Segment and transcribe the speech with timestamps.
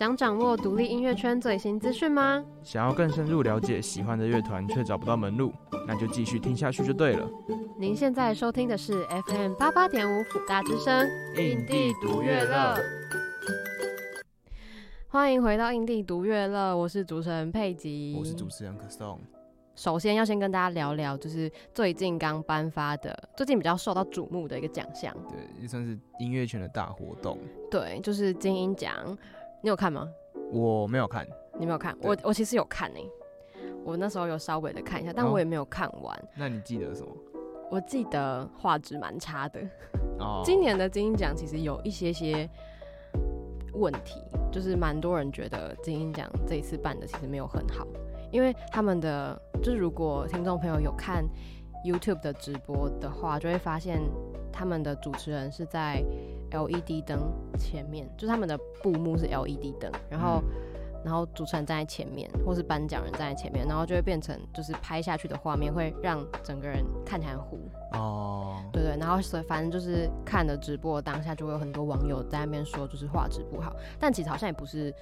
[0.00, 2.42] 想掌握独立音乐圈最新资讯吗？
[2.62, 5.52] 想要更深入了解喜欢的乐团却找不到门路，
[5.86, 7.28] 那就继续听下去就对了。
[7.78, 12.78] 您现在收听的是 FM 八八点五辅大之声，印地独乐乐。
[15.06, 19.20] 欢迎回到印地独乐乐，我是主持人佩吉，我是主持人可颂。
[19.76, 27.38] 首先要先跟大家聊聊，就是最近刚颁发的，最近比较受到瞩目的一个奖项，对，也算是音乐圈的大活动。
[27.70, 28.94] 对，就是金音奖，
[29.62, 30.08] 你有看吗？
[30.52, 31.26] 我没有看，
[31.58, 33.10] 你没有看，我我其实有看呢、欸，
[33.84, 36.16] 我那时候有稍微的看一下，但我也没有看完。
[36.16, 37.12] 哦、那你记得什么？
[37.70, 39.60] 我记得画质蛮差的。
[40.18, 42.48] 哦， 今年的金鹰奖其实有一些些。
[43.72, 47.86] 问题就是蛮多人觉得金鹰奖这一次办的其实没有很好，
[48.32, 51.24] 因为他们的就是如果听众朋友有看
[51.86, 54.00] YouTube 的直播的话，就会发现
[54.52, 56.04] 他们的主持人是在
[56.50, 57.18] LED 灯
[57.58, 60.42] 前面，就是他们的布幕是 LED 灯，然后。
[60.42, 60.70] 嗯
[61.02, 67.58] 然后主持人站在前面，或是颁奖人站在前面，然后就会变成就是拍下去的画面会让整个人看起来很糊。
[67.92, 74.94] 哦，对对，然后所以反正就是看了直播当下就会有很多网友在那边说就是画质不好，但其实好像也不是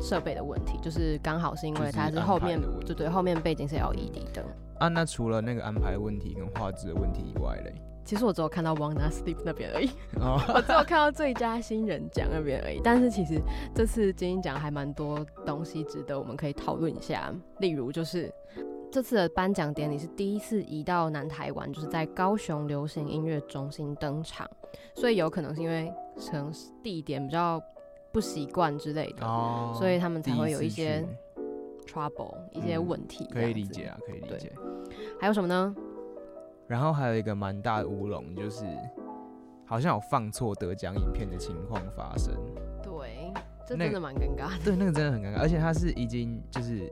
[0.00, 4.44] 设备的问题，就是刚好是因为它是后面对对后面背景是 LED 灯。
[4.80, 7.72] 啊，那除了那个安排问题跟画质的问题以外嘞？
[8.04, 10.40] 其实我只有看到 Wanna Sleep 那边而已，oh.
[10.56, 12.80] 我只有看到最佳新人奖那边而已。
[12.82, 13.40] 但是其实
[13.74, 18.32] 这次金音奖还蛮多东西值得我们可以讨论一下，例如就是
[18.90, 24.50] 这次的颁奖典礼是第一次移到南台湾，就是在高雄流行音乐中心登场，
[24.94, 27.62] 所以有可能是因为城市地点比较
[28.12, 31.02] 不习惯之类的，oh, 所以他们才会有一些
[31.86, 33.32] trouble 一些问题、嗯。
[33.32, 34.52] 可以理解啊，可以理解。
[35.18, 35.74] 还有什么呢？
[36.66, 38.64] 然后还有一个蛮大的乌龙，就是
[39.66, 42.34] 好像有放错得奖影片的情况发生。
[42.82, 43.32] 对，
[43.66, 44.64] 这真的蛮尴尬的。
[44.64, 46.90] 对，那个真的很尴尬，而且他是已经就是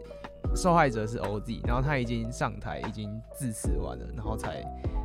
[0.55, 4.63] 受害者是 OZ，然后他已经上台已经致辞完了，然后才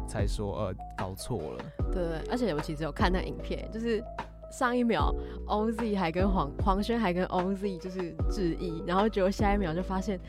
[0.08, 1.66] 才说呃搞错了。
[1.92, 4.04] 对，而且我其实有看那影片，就是
[4.52, 5.14] 上一秒
[5.48, 10.20] OZ 还跟黄黄轩还跟 OZ 就是致意，然后结果下一秒就发现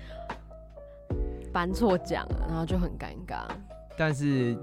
[1.53, 3.47] 颁错奖了，然后就很尴尬。
[3.97, 4.57] 但是，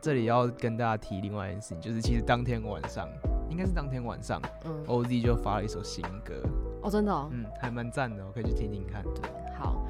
[0.00, 3.08] 这里要跟大家提另外一件事情，就是其实当天晚上，
[3.48, 6.34] 应该是当天晚上，嗯，OZ 就发了一首新歌，
[6.82, 9.02] 哦，真的，哦，嗯，还蛮赞的，我可以去听听看。
[9.02, 9.86] 对，好，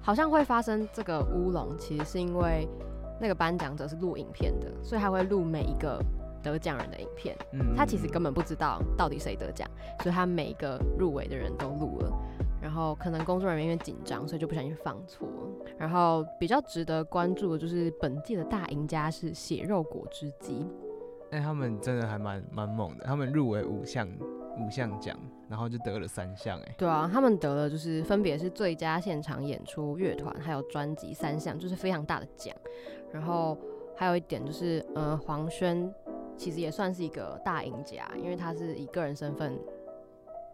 [0.00, 2.68] 好像会发生这个乌龙，其实是因为
[3.20, 6.00] 那个颁奖者是录影片的，所以他会录每一个
[6.42, 9.68] 得奖人的影片，嗯，他其实根本不知道到底谁得奖，
[10.02, 12.12] 所以他每一个入围的人都录了。
[12.66, 15.28] 然后可能工作人员因为紧张，所以就不小心放错。
[15.78, 20.66] 然后比较值得关注的就是本届的大赢家是血肉果汁机。
[21.30, 24.08] 哎、欸，他们真的还蛮蛮猛的，他们入围五项
[24.58, 25.16] 五项奖，
[25.48, 26.58] 然后就得了三项。
[26.58, 32.52] 哎，对啊，他们得了就是分别是最佳现场演出、乐团还有专辑三项，就是非常大的奖。
[33.12, 33.56] 然后
[33.94, 35.88] 还有一点就是，呃，黄轩
[36.36, 39.56] 其实也算是一个大赢家，因为他是以个人身份。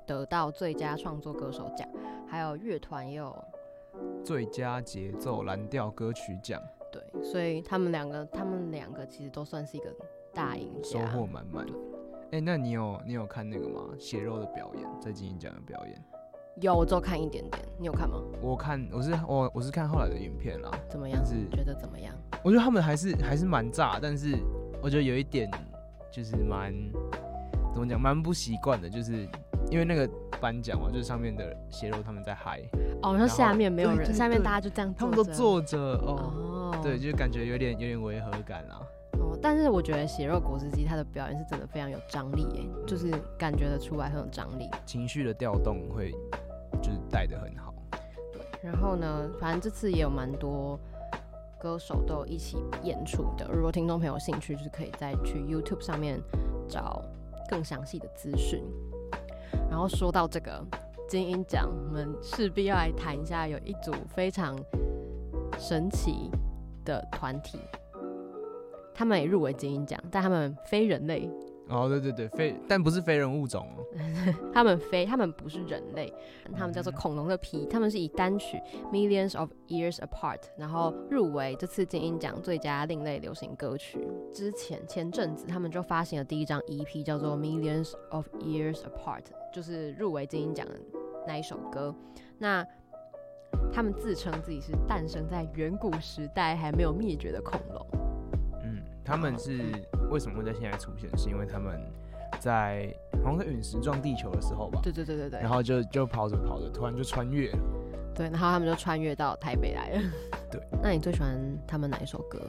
[0.07, 1.89] 得到最佳创作歌手奖，
[2.29, 3.37] 还有乐团也有
[4.25, 6.61] 最佳节奏蓝调歌曲奖。
[6.91, 9.95] 对，所以他们两个，他们两个其实都算是一个
[10.35, 11.67] 大赢家，收获满满。
[12.33, 13.89] 哎、欸，那你有你有看那个吗？
[13.99, 16.05] 血肉的表演，在金鹰奖的表演？
[16.61, 17.65] 有，我只有看一点点。
[17.79, 18.21] 你有看吗？
[18.43, 20.71] 我看，我是我我是看后来的影片啦。
[20.91, 21.25] 怎么样？
[21.25, 22.15] 是觉得怎么样？
[22.45, 24.37] 我觉得他们还是还是蛮炸，但是
[24.83, 25.51] 我觉得有一点
[26.11, 26.75] 就是蛮
[27.73, 29.27] 怎么讲，蛮不习惯的，就是。
[29.71, 30.09] 因为那个
[30.41, 32.61] 颁奖嘛，就是上面的血肉他们在嗨
[33.03, 38.83] 哦，然后下面没有人，下面大家就这样，他们都坐着哦，哦，对，就感觉有点有点违和感啊。
[39.19, 46.13] 哦，但是我觉得血肉果汁机他的表演是真的非常有张力诶、嗯，就是感觉得出来很有张力，情绪的调动会
[46.83, 47.75] 就是带的很好。
[48.33, 50.79] 对，然后呢，反正这次也有蛮多
[51.61, 56.21] 歌手都有一起演出的，如果听众朋友有兴趣，就是可以再去 YouTube 上面
[56.69, 57.03] 找
[57.49, 58.65] 更详细的资讯。
[59.73, 60.63] 然后说到这个
[61.09, 64.55] 精英奖，我们势必要来谈一下，有一组非常
[65.59, 66.31] 神奇
[66.85, 67.59] 的团体，
[68.93, 71.27] 他们也入围精英奖，但他们非人类。
[71.69, 73.85] 哦，对对对，非，但不是非人物种哦。
[74.53, 76.13] 他们非，他们不是人类，
[76.55, 77.65] 他们叫做恐龙的皮。
[77.67, 78.59] 他们是以单曲
[78.91, 84.07] 《Millions of Years Apart》然后入围这次金音奖最佳另类流行歌曲。
[84.33, 89.23] 之前前阵子他们就发行了第一张 EP，叫做《Millions of Years Apart》，
[89.55, 90.75] 就是入围金音奖的
[91.27, 91.95] 那一首歌。
[92.39, 92.67] 那
[93.73, 97.87] 他们自称自己是诞生在远古时代还没有灭绝的恐龙。
[98.65, 99.59] 嗯他们是
[100.13, 101.11] 为什么会在现在出现？
[101.17, 101.81] 是因为他们
[102.39, 102.95] 在
[103.25, 104.79] 好像在陨石撞地球的时候吧。
[104.83, 105.41] 对对对对对。
[105.41, 107.59] 然后就就跑着跑着，突然就穿越了。
[108.15, 110.03] 对，然后他们就穿越到台北来了。
[110.53, 110.61] 对。
[110.83, 112.41] 那你最喜欢他们哪一首歌？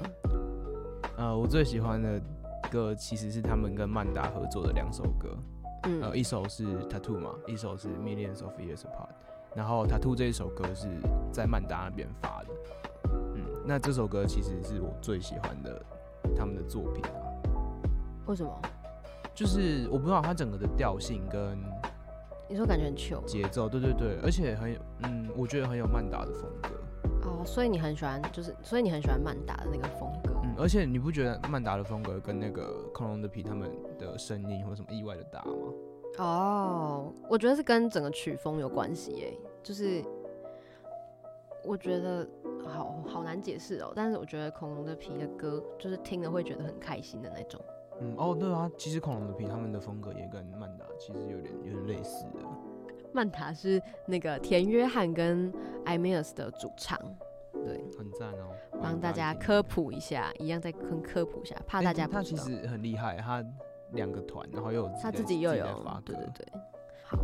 [1.18, 2.22] 呃，我最喜欢的
[2.70, 5.38] 歌其实是他们跟曼达合作的两首歌。
[5.84, 6.02] 嗯。
[6.02, 9.10] 呃，一首是 Tattoo 嘛，一首是 Millions of Years Apart。
[9.56, 10.88] 然后 Tattoo 这一首歌是
[11.32, 12.50] 在曼达那边发的。
[13.36, 15.82] 嗯，那这首歌其实是我最喜欢的
[16.36, 17.32] 他们的作品啊。
[18.26, 18.62] 为什么？
[19.34, 21.58] 就是我不知道它整个的调性跟
[22.48, 26.70] 你说感觉很糗节奏，对对对，而且很有嗯，我觉得很有曼达的风格。
[27.24, 30.40] 哦，所以你很喜欢，就是所以你很喜欢曼达的那个风格。
[30.44, 35.74] 嗯，而且你不觉得曼达的风格跟那个恐龙的皮他们的声音或什么意外的搭吗？
[36.20, 40.04] 哦，我觉得是跟整个曲风有关系耶，就是
[41.64, 42.28] 我觉得
[42.68, 47.60] 好好难解释哦，但是我觉得恐龙的皮的歌就是听了会觉得很开心的那种。
[48.02, 52.40] 嗯，哦，对啊，其实恐龙的皮他们的风格也跟曼达其实有点有点类似的。
[53.14, 55.54] 曼达是那个田约翰跟
[55.86, 57.00] 艾米尔斯的主唱，
[57.54, 58.50] 对，很赞哦。
[58.82, 62.44] 帮大家科普一下，一样再跟科普一下，怕大家不知道。
[62.44, 63.46] 他其实很厉害，他
[63.92, 66.48] 两个团，然后又有他自己又有发歌，对对对。
[67.06, 67.18] 好，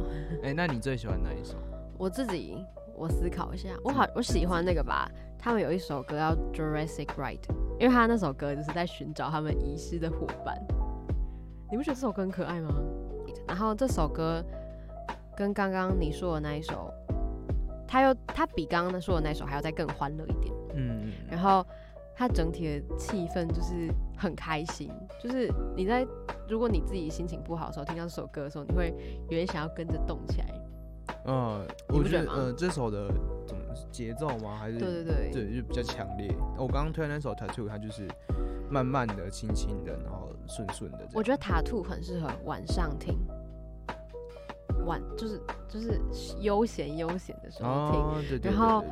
[0.44, 1.56] 哎，那你最喜欢哪一首？
[1.98, 2.64] 我自己
[2.96, 7.50] 我思考一下，我好我喜欢那个吧，他们有一首歌叫 Jurassic Ride，
[7.80, 10.62] 因为他那首歌就是在寻找他们遗失的伙伴。
[11.72, 12.76] 你不觉得这首歌很可爱吗？
[13.48, 14.44] 然后这首歌。
[15.38, 16.94] 跟刚刚你说的那一首，
[17.88, 21.66] 它又它比刚刚说的那首还要再更欢乐一点，嗯，然后
[22.14, 24.92] 它整体的气氛就是很开心，
[25.24, 26.06] 就是你在
[26.50, 28.94] 如果你自己心情不好的时候听到这首歌的时候，你会
[29.30, 30.48] 有点想要跟着动起来。
[31.26, 33.08] 嗯，我觉得呃这首的
[33.46, 33.62] 怎么
[33.92, 34.56] 节奏吗？
[34.58, 36.34] 还是对对对对就比较强烈。
[36.58, 38.08] 我刚刚推的那首 Tattoo，它就是
[38.70, 41.00] 慢慢的、轻轻的，然后顺顺的。
[41.14, 43.18] 我觉得 Tattoo 很适合晚上听。
[44.86, 46.00] 晚就是就是
[46.40, 48.84] 悠闲悠闲的时候听，哦、对对对对对，然后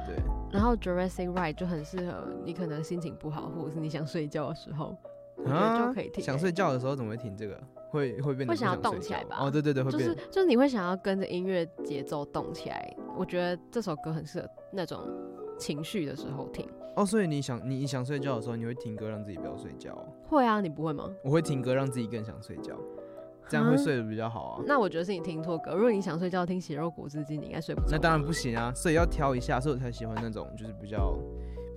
[0.52, 4.96] 然后 Jurassic Ride 就很适合你可能心情不好或者是你想睡觉的时候，
[5.38, 6.24] 我觉得就可以听。
[6.24, 7.58] 想睡觉的时候怎么会听这个？
[7.90, 9.38] 会会变得会想要动起来吧？
[9.40, 12.94] 哦，对对对，会就是就是你会想要跟着音乐节奏动起来。
[13.16, 15.00] 我觉得这首歌很适合那种
[15.58, 16.68] 情绪的时候听。
[16.98, 19.96] 哦，所以你想你想睡觉的时候，你会听歌让自己不要睡觉？
[20.28, 21.10] 会啊，你不会吗？
[21.24, 22.76] 我会听歌让自己更想睡觉。
[23.48, 24.64] 这样会睡得比较好啊。
[24.68, 25.74] 那我觉得是你听错歌。
[25.74, 27.88] 如果你想睡觉听血肉果汁机，你应该睡不着。
[27.92, 31.18] 那当然不行啊，所以要挑一下，所以我才喜欢那种就是比较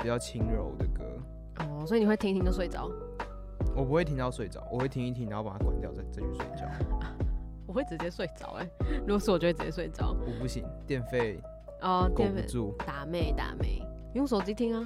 [0.00, 1.04] 比较轻柔的歌。
[1.60, 2.90] 哦，所以你会听一听就睡着？
[3.74, 6.66] 我不会听到睡着，我会听一听，然后把它关掉，再再去睡觉。
[7.66, 10.10] 我会直接睡着哎、欸，如果是我就会直接睡着。
[10.10, 11.40] 我不行，电费
[11.80, 12.74] 哦，电费住。
[12.84, 13.82] 打妹打妹，
[14.14, 14.84] 用手机听啊？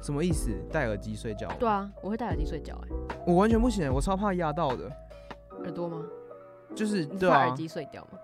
[0.00, 0.50] 什么意思？
[0.72, 1.48] 戴耳机睡觉？
[1.58, 3.22] 对啊，我会戴耳机睡觉哎、欸。
[3.26, 4.90] 我完全不行，我超怕压到的。
[5.64, 6.02] 耳朵吗？
[6.74, 8.18] 就是对啊，耳机碎掉吗？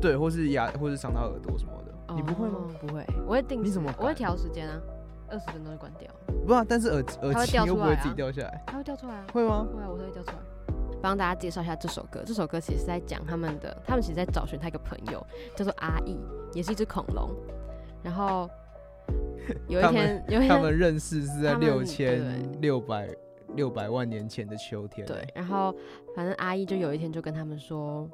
[0.00, 1.92] 对，或是压，或是伤到耳朵什么的。
[2.08, 2.58] 哦、你不会吗？
[2.80, 3.60] 不会，我会定。
[3.60, 3.92] 你怎么？
[3.98, 4.80] 我会调时间啊，
[5.30, 6.10] 二十分钟就关掉。
[6.46, 8.62] 不啊，但是耳耳机又不会自己掉下来。
[8.66, 9.26] 它会掉出来啊？
[9.32, 9.66] 会吗？
[9.74, 10.38] 会啊，我都会掉出来。
[11.00, 16.18] 帮大家介绍一下这首歌，这首歌其实是在讲他们的，他们其实在找寻他一个朋友，叫做阿义，
[16.52, 17.30] 也是一只恐龙。
[18.02, 18.48] 然后
[19.68, 23.08] 有一天，有一天他们认识是在六千六百。
[23.54, 25.06] 六百万年前的秋天。
[25.06, 25.74] 对，然后
[26.14, 28.06] 反正阿义就有一天就跟他们说，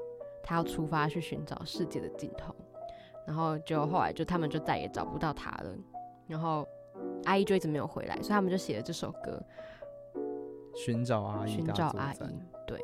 [0.45, 2.55] 他要出发去寻找世界的尽头，
[3.27, 5.75] 然后就后来就他们就再也找不到他了，
[6.29, 6.65] 然后
[7.25, 9.43] 阿姨就一直没有回来，所以他们就写了这首歌，
[10.75, 12.19] 寻找阿姨，寻找阿姨。
[12.67, 12.79] 对，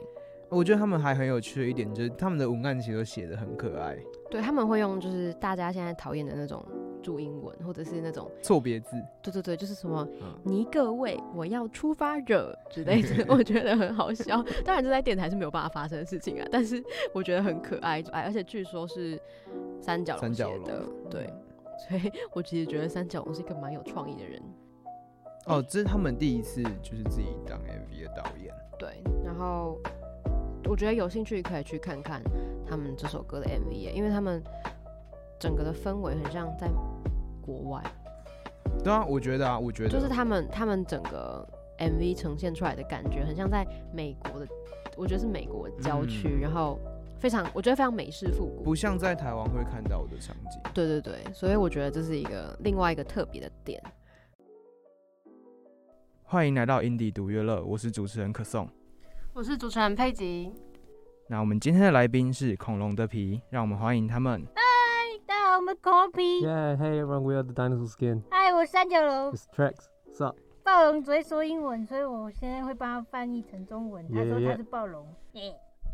[0.48, 3.96] 我觉得他们还很有趣的一点就是他们的文案其实都写的很可爱，
[4.30, 6.64] 对，他们会用就是大家现在讨厌的那种。
[7.02, 8.90] 注英文或者是那种错别字，
[9.22, 10.06] 对对对，就是什么
[10.44, 14.44] 你各位，我要出发惹之类的， 我觉得很好笑。
[14.66, 19.18] 当然，这在电台是没有办法发生的事情啊，但是我觉得很可爱，哎，而且据说是
[19.80, 21.32] 三角龙写的，对，
[21.88, 24.42] 所以我其实觉得三角龙是一个蛮有创意的人。
[25.46, 29.02] 哦，这是他们第一次就是自己当 MV 的导演，对。
[29.24, 29.78] 然后
[30.64, 32.22] 我觉得有兴趣可以去看看
[32.66, 34.42] 他们这首歌的 MV，因为他们。
[35.40, 36.68] 整个的氛围很像在
[37.40, 37.82] 国外，
[38.84, 44.46] 对啊，我觉得啊，我觉得就是他们他们整个 MV 呈现出来的感觉很像在美国的，
[44.98, 46.78] 我觉得是美国郊区，嗯、然后
[47.20, 50.58] 非常我觉得非常美式复古，不像在台湾会看到的场景。
[50.72, 53.82] 对对对，所以我觉得这是一个另外一个特别的点。
[56.22, 58.66] 欢迎来到 Indie 独乐乐，我是主持人可颂，
[59.34, 60.50] 我是主持人佩吉。
[61.28, 64.42] 那我们今天的来宾是恐龙的皮，让我们欢迎他们。
[64.54, 64.62] 嗨，
[65.26, 66.40] 大家好我们 copy。
[66.42, 68.22] Yeah, hey everyone, we are the dinosaur skin.
[68.30, 69.32] Hi，我是三角龙。
[69.32, 69.74] It's Trex.
[70.06, 70.38] What's up?
[70.64, 74.08] 暴龙只会说英文，所以我现在会帮他翻译成中文。
[74.08, 75.06] 他说他是暴龙。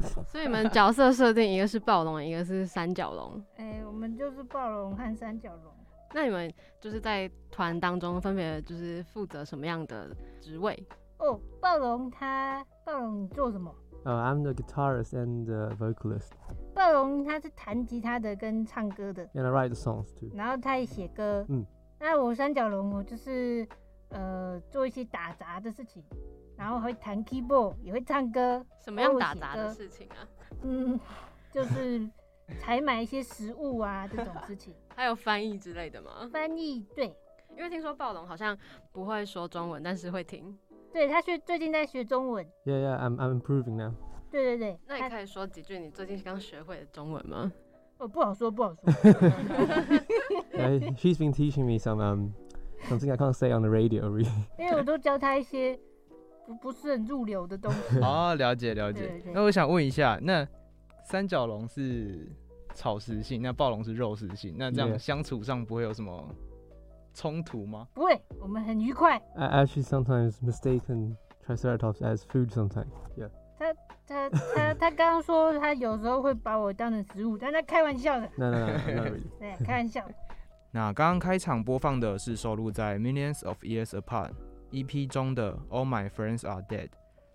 [0.28, 3.42] 所以你们角色设定一个是暴龙，一个是三角龙。
[3.56, 5.72] 哎、欸，我们就是暴龙和三角龙。
[6.14, 10.86] 那你们就是在团当中分别就是负责什么样的职位？
[11.18, 13.74] 哦，暴龙他暴龙你做什么？
[14.04, 16.30] 呃、uh,，I'm the guitarist and the vocalist。
[16.74, 19.26] 暴龙他是弹吉他的跟唱歌的。
[19.34, 20.30] And I write the songs too。
[20.34, 21.44] 然后他也写歌。
[21.48, 21.66] 嗯。
[21.98, 23.66] 那我三角龙我就是
[24.10, 26.04] 呃做一些打杂的事情，
[26.56, 28.64] 然后会弹 keyboard，也会唱歌。
[28.78, 30.26] 什么样打杂的事情啊？
[30.62, 30.98] 嗯，
[31.50, 32.08] 就是
[32.60, 34.74] 采买一些食物啊这种事情。
[34.94, 36.28] 还有翻译之类的吗？
[36.32, 37.14] 翻译对，
[37.56, 38.56] 因为听说暴龙好像
[38.92, 40.56] 不会说中文，但是会听。
[40.92, 42.44] 对，他学最近在学中文。
[42.64, 43.92] Yeah, yeah, I'm I'm improving now.
[44.30, 47.52] 对对对，那你可以说几句你最近刚学会的中文吗？
[47.98, 48.82] 哦，不好说，不好说。
[50.52, 52.32] yeah, she's been teaching me some um
[52.88, 54.30] something I can't say on the radio, really.
[54.58, 55.78] 因为我都教他一些
[56.46, 57.98] 不不是很入流的东西。
[58.00, 59.22] 哦，了解了解。
[59.34, 60.46] 那我想问一下，那
[61.04, 62.30] 三角龙是
[62.72, 66.34] 草食性，那暴龙是肉食性，那这样相处上不会有什么？
[67.14, 67.88] 冲突吗？
[67.94, 69.16] 不会，我们很愉快。
[69.36, 72.92] I actually sometimes mistaken Triceratops as food sometimes.
[73.16, 73.30] Yeah.
[73.58, 73.72] 他
[74.06, 78.28] 他他他刚刚说他有时候会把我当成食物，但他开玩笑的。
[78.36, 79.22] No, not really.
[79.38, 80.06] 对，开玩笑。
[80.72, 84.28] 那刚刚开场播放的是收录在《Millions of Years Apart》
[84.72, 86.88] EP 中的《All My Friends Are Dead》。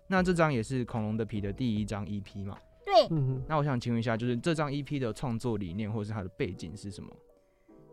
[0.06, 2.58] 那这张也是恐龙的皮的第一张 EP 嘛？
[2.84, 3.08] 对。
[3.46, 7.10] 那我想请问一下，就是这张 EP 的创作理念或者是它的背景是什么？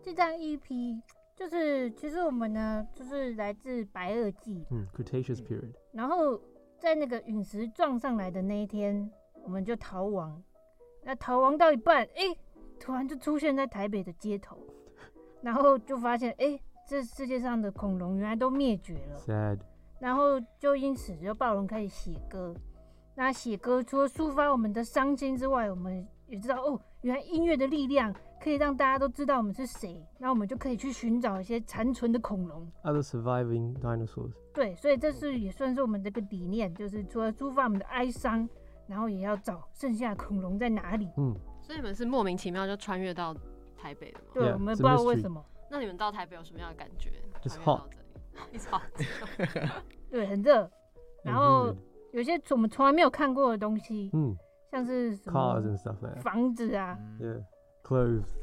[0.01, 1.01] 这张 EP。
[1.35, 5.71] 就是其实我们呢，就是来自白垩纪，嗯，Cretaceous period。
[5.93, 6.37] 然后
[6.77, 9.09] 在那个陨石撞上来的那一天，
[9.45, 10.43] 我们就逃亡。
[11.01, 12.39] 那逃亡到一半，哎、欸，
[12.77, 14.57] 突然就出现在台北的街头，
[15.41, 19.19] 然后就发现，哎、欸，这世界上的恐龙原来都灭绝了。
[19.19, 19.59] Sad。
[19.99, 22.55] 然后就因此，就暴龙开始写歌。
[23.13, 28.11] 那写歌除了抒发我们的伤心之外，我们也知道，哦，原来音乐的力量。
[28.41, 32.71] 可以让大家都知道我们是谁，那我们就可以去寻找一些残存的恐龙。
[32.85, 34.31] Other surviving dinosaurs。
[34.53, 38.47] 对，所以这是也算是我们这个理念，就是除了抒发我们的哀伤，
[38.87, 41.09] 然后也要找剩下的恐龙在哪里。
[41.17, 43.35] 嗯，所以你们是莫名其妙就穿越到
[43.75, 44.25] 台北的吗？
[44.33, 45.43] 对，我们不知道为什么。
[45.69, 47.11] 那你们到台北有什么样的感觉
[47.41, 47.81] 就是 hot。
[48.53, 48.81] It's hot。
[50.09, 50.69] 对，很热。
[51.23, 51.75] 然后
[52.13, 54.35] 有些我们从来没有看过的东西，嗯，
[54.71, 55.61] 像是什么
[56.21, 56.97] 房子啊。
[57.19, 57.43] Yeah.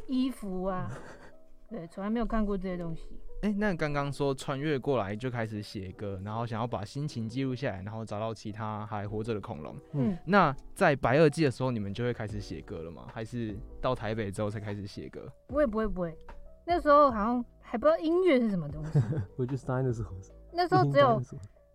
[0.09, 0.91] 衣服啊，
[1.71, 3.09] 对，从来没有看过这些东西。
[3.43, 9.77] 哎、欸，那刚刚说穿越过来就开始写歌，然后想要把心情记录下来，然后找到其他还活着的恐龙。
[9.93, 13.07] 嗯，那在白垩纪的时候，你们就会开始写歌了吗？
[13.13, 15.31] 还是到台北之后才开始写歌？
[15.47, 16.19] 不会，不会，不会。
[16.67, 19.01] 那时候好像还不知道音乐是什么东西。
[19.39, 20.11] 我就 sign 的时候，
[20.53, 21.23] 那时候只有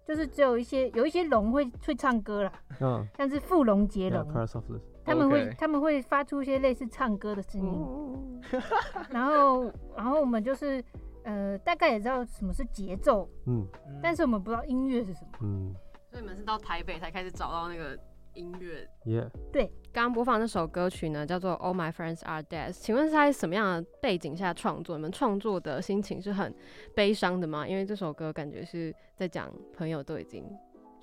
[0.06, 4.22] 就是只有一些有一些龙会会唱歌啦，嗯，像是富龙、杰龙。
[4.34, 5.56] Yeah, 他们会，Okay.
[5.58, 8.42] 他们会发出一些类似唱歌的声音，
[9.10, 9.64] 然后，
[9.96, 10.84] 然后我们就是，
[11.24, 13.66] 呃，大概也知道什么是节奏，嗯，
[14.02, 15.74] 但是我们不知道音乐是什么，嗯，
[16.12, 17.98] 所以你们是到台北才开始找到那个
[18.34, 24.96] 音乐，Yeah，对，刚刚播放那首歌曲呢，叫做《All My Friends Are Dead》，请问是在什么样的背景下创作？
[24.98, 26.54] 你们创作的心情是很
[26.96, 27.68] 悲伤的吗？
[27.68, 30.44] 因为这首歌感觉是在讲朋友都已经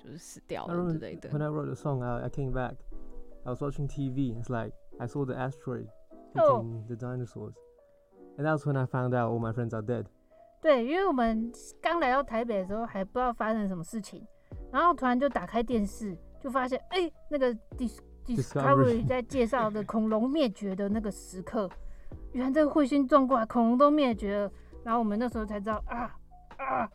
[0.03, 1.29] 就是死掉了之类的。
[1.29, 2.75] When I wrote the song, I I came back.
[3.43, 4.35] I was watching TV.
[4.37, 5.87] It's like I saw the asteroid
[6.33, 7.53] hitting the dinosaurs,
[8.37, 10.05] and that's when I found out all my friends are dead.
[10.61, 14.27] 对，因为我们刚来到台北的时候还不知道发生什么事情，
[14.71, 21.69] 然后突然就打开电视，就发现哎，那个 Dis Discovery 在介绍的恐龙灭绝的那个时刻，
[22.33, 24.51] 原来这个彗星撞过来，恐龙都灭绝了。
[24.83, 26.15] 然后我们那时候才知道啊
[26.57, 26.89] 啊，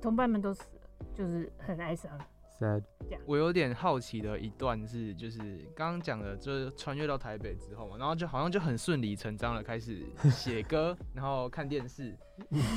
[0.00, 2.10] 同伴们都死了，就是很哀伤。
[2.58, 2.82] sad
[3.24, 12.16] 我有点好奇的一段是，就是刚刚讲的，就是穿越到台北之后嘛，然后就好像就很顺理成章的开始写歌， 然后看电视。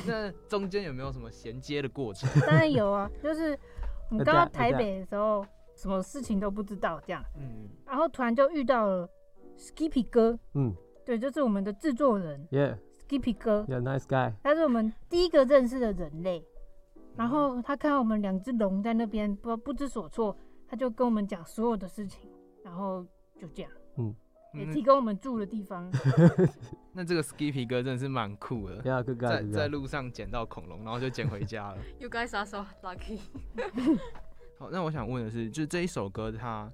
[0.06, 2.30] 那中间有没有什么衔接的过程？
[2.46, 3.58] 当然有啊，就是
[4.10, 5.44] 我们刚到台北的时候，
[5.82, 9.10] 什么事情都不知道这样，嗯，然后突然就遇到了
[9.58, 10.72] Skippy 哥，嗯，
[11.04, 16.46] 对，就是我们的制作人，Yeah，Skippy 哥，Yeah，nice guy，他是我们第一个认识的人类。
[17.16, 22.30] 然后他看到我们两只龙在那边不不知所措，他就跟我们讲所有的事情，
[22.64, 23.04] 然后
[23.40, 24.16] 就这样，嗯，
[24.54, 25.92] 也提供我们住的地方。
[26.94, 31.78] 那这个 Skippy 哥真的是蛮酷的，Yeah, good guy, 在在路上捡到恐龙，然后就捡回家了。
[32.00, 33.20] You guys are so lucky。
[34.61, 36.71] 好，那我想问的是，就这一首歌它，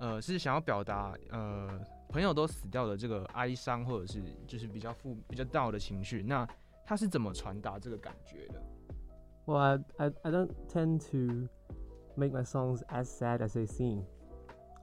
[0.00, 6.48] 呃，是想要表达呃朋友都死掉的这个哀伤，或者是就是比较负比较 down 的情绪，那
[6.84, 8.60] 他是怎么传达这个感觉的？
[9.46, 11.48] Well, I, I, I don't tend to
[12.16, 14.04] make my songs as sad as they seem.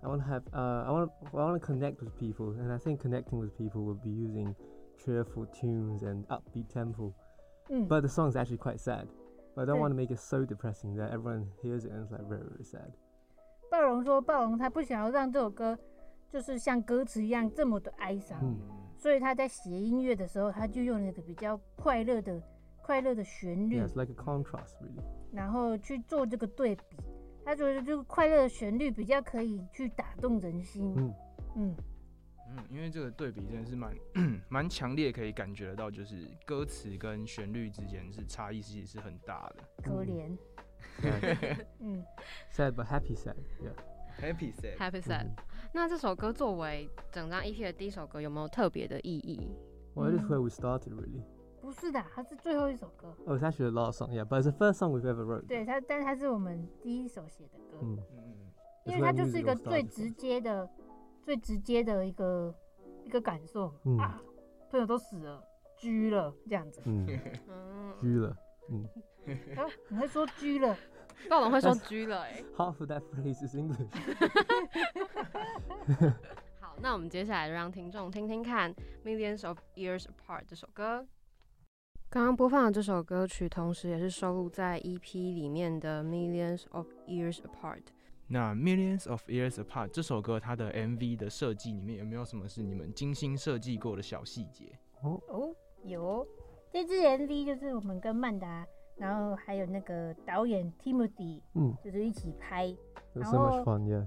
[0.02, 2.78] I want to have uh, I want I want to connect with people, and I
[2.78, 4.56] think connecting with people will be using
[5.04, 7.14] cheerful tunes and upbeat tempo.
[7.70, 7.88] Mm.
[7.88, 9.08] But the song is actually quite sad.
[9.55, 12.11] But I don't want to make it so depressing that everyone hears it and it's
[12.11, 12.93] like very very sad.
[13.71, 15.79] 暴龙说，暴龙他不想要让这首歌
[16.31, 18.57] 就是像歌词一样这么的哀伤，嗯
[18.97, 22.41] 所以他在写音乐的时候，他就用了一个比较快乐的、
[22.81, 25.03] 快乐的旋律 Yeah, it's like a contrast really.
[25.33, 26.85] 然后去做这个对比。
[27.45, 30.95] 他觉得这个快乐的旋律比较可以去打动人心。
[30.97, 31.15] 嗯
[31.57, 31.77] 嗯，
[32.57, 33.95] 嗯，因为这个对比真的是蛮
[34.49, 39.65] 蛮强烈，可以感觉得到，就是歌词跟旋律之间是差异，其实是很大的。
[39.83, 40.37] 可怜。
[41.79, 42.05] 嗯
[42.51, 43.37] ，sad but happy sad.
[43.61, 43.75] Yeah.
[44.21, 45.25] Happy sad，Happy Sad。
[45.25, 45.39] Mhm.
[45.73, 49.49] 那这首歌作为整张 EP 的第一首歌，有没有特别的意义
[49.95, 50.29] ？Well, this Mm.
[50.29, 51.23] where we started really.
[51.63, 53.17] 不是的，它是最后一首歌。
[53.25, 54.11] Oh, it's actually the last song.
[54.11, 55.47] Yeah, but it's the first song we've ever wrote.
[55.47, 58.53] 对它，但是它是我们第一首写的歌，嗯嗯嗯，
[58.85, 60.69] 因为它就是一个最直接的、
[61.23, 62.55] 最直接的一个
[63.05, 64.21] 一个感受啊，
[64.71, 65.43] 朋友都死了，
[65.79, 66.81] 狙了这样子，
[68.01, 68.37] 狙了，
[68.71, 68.87] 嗯，
[69.89, 70.77] 你会说狙了，
[71.29, 73.89] 暴龙会说狙了哎， Half of that phrase is English。
[76.61, 78.75] 好，那我们接下来就让听众听听看
[79.05, 81.07] 《Millions of Years Apart》这首歌。
[82.09, 87.79] 刚刚播放的这首歌曲，同时也是收录在 EP 里面的《Millions of Years Apart》。
[88.33, 94.73] 那 Millions of Years Apart 这首歌，它的 MV 的设计里面有没有什么是你们精心设计过的小细节？
[95.03, 96.27] 哦哦，有
[96.71, 101.75] 这支 MV 就是我们跟曼达，然后还有那个导演 Timothy，Mm.
[101.85, 102.75] 就是一起拍
[103.17, 103.69] so much Oh.
[103.69, 103.83] fun.
[103.83, 104.07] Yeah.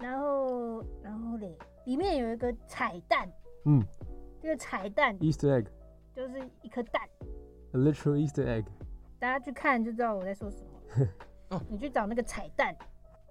[0.00, 1.54] 然后然后嘞，
[1.84, 3.30] 里面有一个彩蛋
[3.64, 3.84] ，Mm.
[4.40, 5.66] 这个彩蛋 Easter egg.
[6.14, 7.02] 就是一颗蛋
[7.72, 8.64] ，A literal Easter egg.
[9.18, 11.06] 大家去看就知道我在说什么。
[11.50, 12.74] 哦你去找那个彩蛋，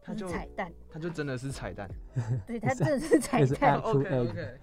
[0.05, 1.89] 它就就是彩蛋，它就真的是彩蛋。
[2.45, 4.57] 对， 它真的是彩蛋 actual egg.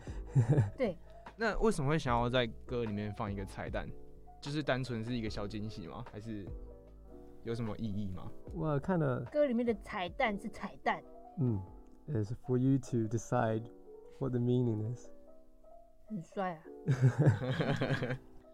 [0.79, 0.97] 对，
[1.37, 3.89] 那为什么会想要在歌里面放一个彩蛋？
[4.41, 6.05] 就是单纯是一个小惊喜吗？
[6.13, 6.47] 还是
[7.43, 9.29] 有什么意义吗？Well, kind of.
[9.31, 11.03] 歌里面的彩蛋是彩蛋
[11.39, 11.61] ，Mm.
[12.07, 13.65] Is for you to decide
[14.19, 15.09] what the meaning is.
[16.09, 16.63] 很帅啊。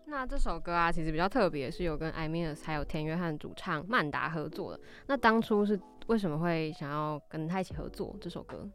[0.05, 4.81] 那这首歌啊，其实比较特别，是有跟 I Minus 还有田约翰主唱曼达合作的。
[5.07, 8.69] 那当初是为什么会想要跟他一起合作这首歌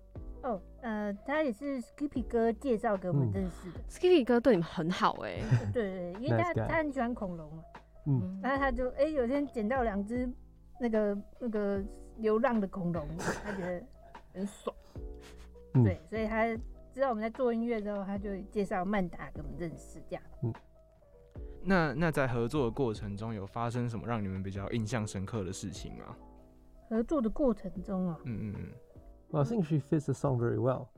[0.44, 3.80] 哦，呃，他也是 Skippy 哥介绍给我们嗯认识的。
[3.90, 5.40] ？Skippy 哥对你们很好哎、
[5.74, 7.64] 对对，对因为他 Nice guy 他很喜欢恐龙嘛
[8.06, 8.40] ，Mm.
[8.42, 10.30] 然后他就哎、有天捡到两只
[10.80, 11.82] 那个那个
[12.18, 13.86] 流浪的恐龙，他觉得
[14.34, 14.76] 很爽。
[15.76, 16.46] 嗯对，所以他
[16.94, 20.24] 知道我们在做音乐之后，他就介绍曼达给我们认识，这样。
[21.64, 26.16] 那那在合作的过程中，有发生什么让你们比较印象深刻的事情吗？
[26.93, 28.73] 合作的过程中啊，嗯嗯嗯，
[29.31, 30.89] Well, I think she fits the song very well.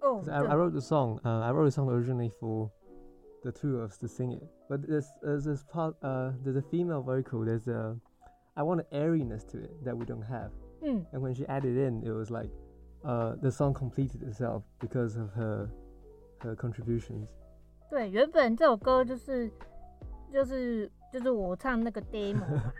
[0.00, 1.20] 哦， 'Cause I, I 对 wrote the song.
[1.22, 2.70] Uh, I wrote the song originally for
[3.42, 5.94] the two of us to sing it, but there's there's this part.
[6.02, 7.44] Uh, there's a female vocal.
[7.44, 7.96] There's a
[8.54, 10.50] I want an airiness to it that we don't have.
[10.82, 12.50] 嗯， And when she added in, it was like
[13.04, 15.68] uh, the song completed itself because of her
[16.40, 17.28] her contributions.
[17.90, 19.50] 对，原本这首歌就是
[20.32, 22.72] 就是就是我唱那个 demo 嘛，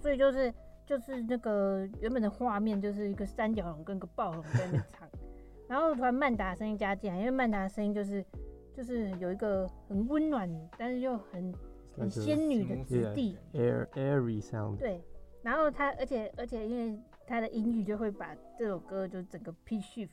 [0.00, 0.52] 所以就是
[0.87, 5.07] 就是那个原本的画面就是一个三角龙跟个暴龙在那唱，
[5.67, 8.25] 然后突然曼达声音加进来，因为曼达的声音就是
[8.73, 11.53] 就是有一个很温暖，但是又很
[11.97, 14.77] 很仙女的质地，air airy sound.
[14.77, 15.03] 对，
[15.41, 20.11] 然后他而且而且因为他的音域就会把这首歌就整个 pitch shift，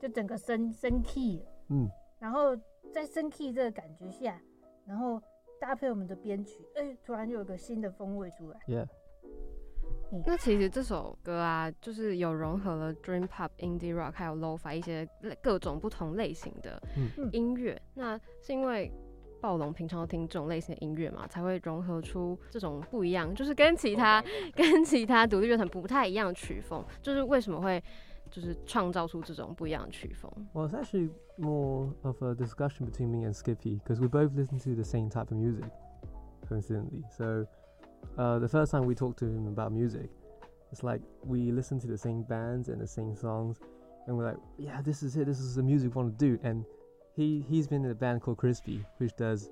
[0.00, 1.46] 就整个升升 key 了。
[1.66, 1.90] Mm.
[2.18, 2.56] 然后
[2.94, 4.40] 在升 key 这个感觉下，
[4.86, 5.20] 然后
[5.60, 8.58] 搭配我们的编曲，哎、突然就有个新的风味出来。
[8.66, 8.86] Yeah.
[10.24, 15.08] 那其实这首歌啊，就是有融合了 Dream Pop、Indie Rock 还有 Lo-Fi 一些
[15.42, 17.80] 各种不同类型的嗯音乐。
[17.94, 18.92] 那是因为
[19.40, 24.24] 暴龙平常都听这种类型的音乐嘛，才会融合出这种不一样，就是跟其他
[24.54, 26.84] 跟其他独立乐团不太一样的曲风。
[27.02, 27.82] 就是为什么会
[28.30, 34.74] 就是创造出这种不一样的曲风？Well, it's actually more of a discussion between me and Skippy because we both listen to
[34.74, 35.70] the same type of music,
[36.48, 37.04] coincidentally.
[37.10, 37.46] So,
[38.17, 40.09] uh, the first time we talked to him about music,
[40.71, 43.59] it's like we listen to the same bands and the same songs,
[44.07, 45.25] and we're like, yeah, this is it.
[45.25, 46.39] This is the music we want to do.
[46.43, 46.65] And
[47.15, 49.49] he he's been in a band called Crispy, which does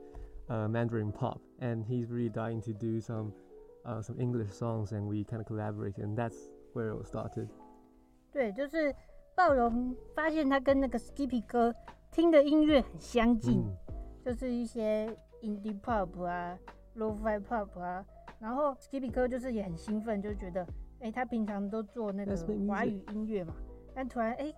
[0.50, 3.34] uh, Mandarin pop, and he's really dying to do some
[3.86, 6.38] uh, some English songs, and we kind of collaborated, and that's
[6.74, 7.50] where it all started.
[8.32, 8.94] 对，就是
[9.36, 11.74] 暴龙发现他跟那个 Skippy 哥
[12.12, 13.76] 听的音乐很相近， Mm.
[14.26, 15.08] 就是一些
[15.42, 16.58] indie pop 啊、
[16.96, 18.06] lo-fi pop 啊。
[18.41, 20.67] 然后 Skippy 哥就是也很兴奋，就觉得，
[21.01, 22.37] 哎、他平常都做那个
[22.69, 23.55] 华语音乐嘛，
[23.95, 24.55] 但突然哎、欸，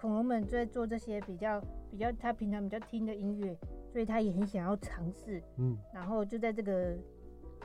[0.00, 1.60] 恐龙们在做这些比较
[1.90, 3.56] 比较他平常比较听的音乐，
[3.92, 6.96] 所以他也很想要尝试，嗯，然后就在这个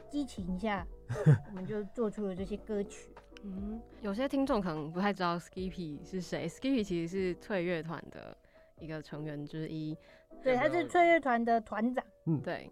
[0.10, 0.86] 激情下，
[1.50, 3.10] 我们就做出了这些歌曲。
[3.44, 8.36] 嗯，有些听众可能不太知道 Skippy 是谁，Skippy 其实是脆乐团的
[8.80, 9.98] 一个成员之一，
[10.42, 12.72] 对，他是脆乐团的团长，嗯，对。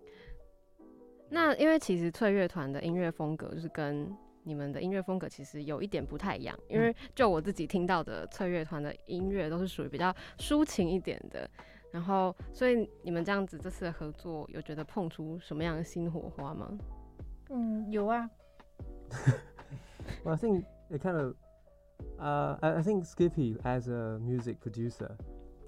[1.33, 4.13] 那因为其实翠乐团的音乐风格就是跟
[4.43, 11.49] 你们的音乐风格其实有一点不太一样，因为就我自己听到的翠乐团的音乐都是属于比较抒情一点的，
[11.89, 16.77] 然后所以你们这样子这次的合作有觉得碰出什么样的新火花吗？
[17.49, 18.29] 嗯，有啊。
[20.25, 21.35] Well, I think it kind of,
[22.19, 25.15] uh, I, I think Skippy as a music producer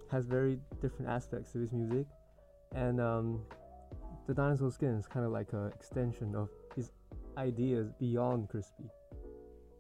[0.10, 2.08] has very different aspects to his music,
[2.72, 3.46] and um,
[4.27, 6.91] the Dinosaur Skin is kind of like an extension of his
[7.37, 8.89] ideas beyond Crispy.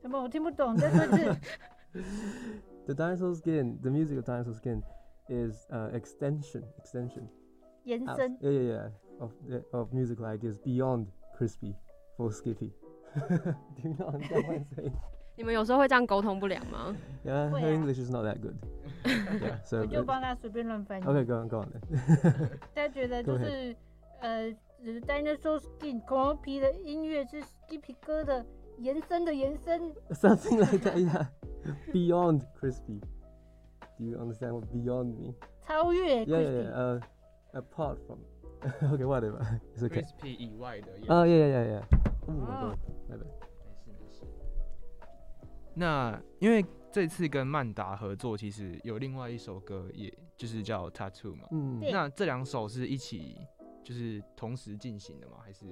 [0.03, 0.21] 什么？
[0.23, 1.37] 我听不懂，再说一次。
[2.87, 4.83] The Dinosaur Skin, the music of Dinosaur Skin,
[5.29, 7.29] is uh, extension, extension.
[7.85, 8.38] 延 out- 伸。
[8.41, 9.33] yeah, yeah, yeah, of
[9.73, 11.75] of musical ideas beyond Crispy
[12.17, 12.73] for Skippy.
[13.14, 14.93] Do you not understand what I'm saying?
[15.37, 16.95] 你们有时候会这样沟通不良吗？
[17.25, 17.71] Yeah, 会 her 啊。
[17.73, 18.57] English is not that good.
[19.05, 21.05] yeah, so 我就 uh, 帮他随便乱翻译。
[21.05, 22.59] okay, go on, go on then.
[22.75, 23.77] 他觉得就 Go 是
[24.24, 24.50] 呃
[24.82, 28.46] ，Dinosaur Skin 恐龙皮的音乐是 Skippy 歌的
[28.78, 29.94] 延伸的延伸。
[30.12, 31.28] Something like that, yeah.
[31.92, 33.02] Beyond crispy.
[34.00, 35.36] Do you understand what beyond mean?
[35.62, 36.64] 超越 Yeah, yeah, Crispy。
[36.64, 36.72] yeah.
[36.74, 37.02] Uh,
[37.54, 38.20] apart from.
[38.94, 39.60] okay, whatever.
[39.76, 40.02] It's okay.
[40.02, 40.88] Crispy 以外的。
[41.10, 41.84] Oh, yeah, yeah, yeah, yeah.
[42.26, 42.70] Oh my Oh.
[42.70, 42.80] god.
[43.10, 43.28] My bad.
[43.86, 44.22] 没事没事。
[45.74, 51.48] 那因为这次跟曼达合作，其实有另外一首歌，也就是叫 Tattoo 嘛。
[51.52, 51.82] Mm.
[51.82, 53.38] 对那这两首是一起，
[53.83, 55.37] 就是同时进行的吗？
[55.43, 55.67] 还是？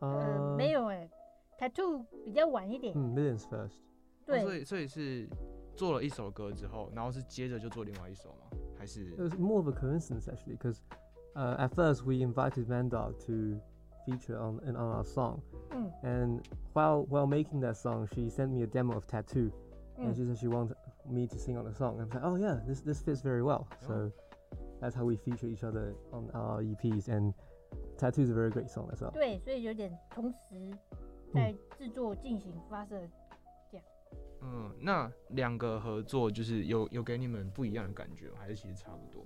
[0.00, 1.08] 呃， Uh, 没有哎，
[1.58, 2.94] Tattoo 比较晚一点。
[2.96, 3.80] mm, millions first.
[4.26, 5.28] 哦所对，以所以是
[5.74, 8.56] 做了一首歌之后，然后是接着就做另外一首吗？
[8.78, 10.78] 还是 It？was more of a coincidence actually, because
[11.34, 13.60] uh, at first we invited Mandog to
[14.06, 15.40] feature on in, on our song,
[15.72, 16.40] 嗯 and
[16.72, 19.50] while while making that song, she sent me a demo of Tattoo,
[19.98, 20.74] 嗯 and she said she wanted
[21.06, 21.98] me to sing on the song.
[22.00, 23.66] I was like, oh yeah, this this fits very well.
[23.80, 24.10] So
[24.80, 27.32] that's how we feature each other on our EPs, and
[27.96, 29.12] Tattoo is a very great song as well.
[29.12, 30.70] 对，所以有点同时
[31.32, 33.00] 在制作进行发射。
[34.42, 39.22] 嗯，那两个合作就是有有给你们不一样的感觉吗，还是其实差不多？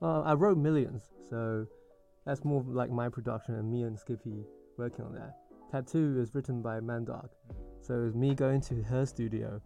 [0.00, 1.66] Uh, I wrote Millions, so
[2.24, 4.46] that's more like my production and me and Skippy
[4.78, 5.34] working on that.
[5.70, 7.28] Tattoo is written by Mandog,
[7.82, 9.60] so it was me going to her studio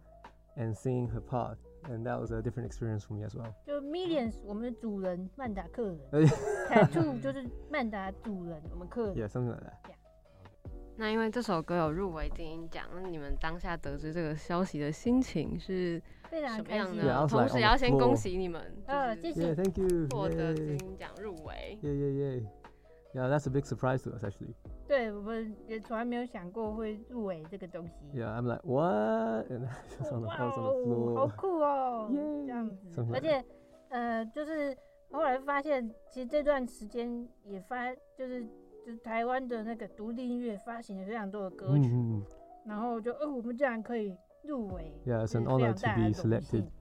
[0.57, 1.57] and singing her part,
[1.90, 3.52] And that was a different experience for me as well.
[3.66, 9.16] 就 Millions 我们的主人，曼达客人 Uh,；Tattoo 就是曼达主人，我们客人。
[9.16, 9.94] yeah, something like that.
[10.96, 16.86] 那因为这首歌有入围金鹰奖，那你们当下得知这个消息的心情是非常什么开心。
[16.86, 19.54] 样呢？Yeah, I was 同时也要先恭喜你们，呃，就是谢谢。
[19.56, 20.06] thank you.
[20.10, 21.78] 获得金奖入围。
[21.82, 22.46] Yeah, yeah, yeah.
[23.13, 24.53] Yeah, that's a big surprise to us actually.
[24.87, 27.93] 对，我们也从来没有想过会入围这个东西。
[28.13, 29.49] Yeah, I'm like, what?
[29.49, 31.35] And I was on the, 哇 I was on 哦， the 好 floor.
[31.35, 32.09] 酷哦！
[32.11, 33.45] Yay 这样子， Something 而 like 且
[33.89, 34.77] 呃，就是
[35.09, 38.43] 后来发现，其实这段时间也发，就是
[38.85, 42.21] 就是台湾的那个独立音乐发行了非常多的歌曲， Mhm.
[42.65, 46.71] 然后就哦，我们竟然可以入围， Yeah, it's 就是 an 非 honor 常 to 大 be 的荣 selected 幸，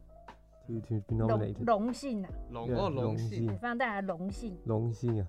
[0.68, 1.66] To to be 荣 nominated.
[1.66, 3.48] 荣幸啊，龙 Yeah, 哦，龙荣幸幸。
[3.48, 4.58] 非常大的荣幸。
[4.66, 5.28] 荣幸啊。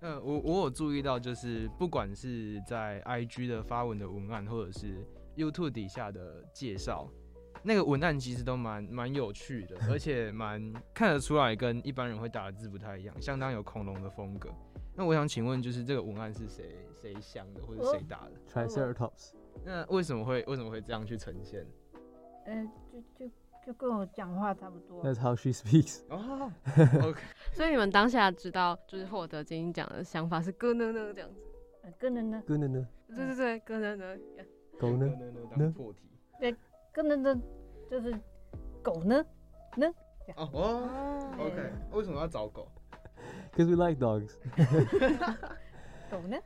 [0.00, 5.04] 嗯， 我我有注意到，就是不管是在 IG 的发文的文案，或者是
[5.36, 7.08] YouTube 底下的介绍，
[7.62, 14.48] 那个文案其实都蛮蛮有趣的， 而且蛮看得出来跟一般人会打的字不太一样，相当有恐龙的风格。
[14.94, 19.32] 那我想请问，就是这个文案是谁谁想的，或者谁打的？Triceratops.
[19.64, 21.66] 那为什么会为什么会这样去呈现？
[22.46, 23.32] 呃，就就
[23.66, 25.02] 就跟我讲话差不多。
[25.04, 26.00] That's how she speaks.
[26.10, 26.50] 哦
[27.02, 27.20] ，OK，
[27.54, 31.40] 所以你们当下知道，就是获得金鹰奖的想法是咯呢呢这样子。
[31.82, 34.18] 呃跟着呢，咯呢呢，对对对，咯呢呢。
[34.78, 35.06] 狗呢？
[35.06, 36.00] 呢呢当破题。
[36.38, 36.52] 对，
[36.94, 37.40] 咯呢，
[37.90, 38.14] 就是
[38.82, 39.24] 狗呢
[39.76, 39.86] 呢，
[40.36, 42.68] 哦哦对，OK，为什么要找狗？
[43.52, 44.36] Because we like dogs.
[46.10, 46.36] 狗呢，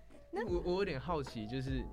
[0.47, 1.85] 我我有点好奇，就是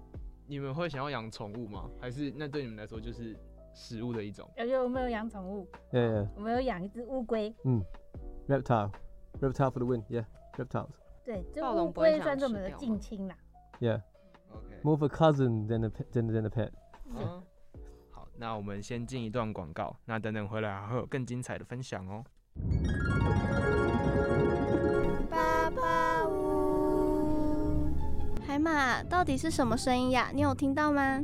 [0.48, 1.90] 你们会想要养宠物吗？
[2.00, 3.36] 还是那对你们来说就是
[3.74, 4.50] 食物的一种？
[4.58, 6.28] 而且我们有养宠物，Yeah, yeah.
[6.36, 7.56] 我们有养一只乌龟。
[7.64, 7.84] 嗯
[8.48, 8.92] Reptile.
[9.40, 10.04] Reptile for the win.
[10.10, 10.26] Yeah,
[10.58, 10.90] reptiles.
[11.24, 13.36] 对，这乌暴龙不会龟算是我们的吃掉近亲啦。
[13.80, 14.02] Yeah,
[14.50, 16.72] OK，more of a cousin than a pet, than, than a pet.
[17.06, 17.42] 嗯，
[18.12, 22.24] 好，那我们先进一段广告，那等等回来还会有更精彩的分享哦。
[25.30, 27.90] 爸爸屋，
[28.46, 30.30] 海马到底是什么声音呀？
[30.34, 31.24] 你有听到吗？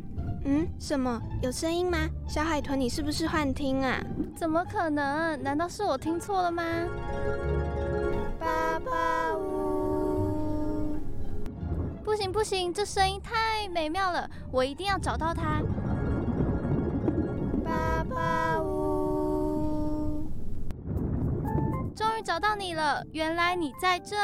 [0.49, 1.21] 嗯，什么？
[1.41, 1.97] 有声音吗？
[2.25, 4.01] 小海豚，你是不是幻听啊？
[4.33, 5.37] 怎么可能？
[5.43, 6.63] 难道是我听错了吗？
[8.39, 10.95] 八八五。
[12.01, 15.61] 不行不行，这声音太美妙了，我一定要找到它。
[17.65, 20.31] 八八五。
[21.93, 24.15] 终于找到你了，原来你在这。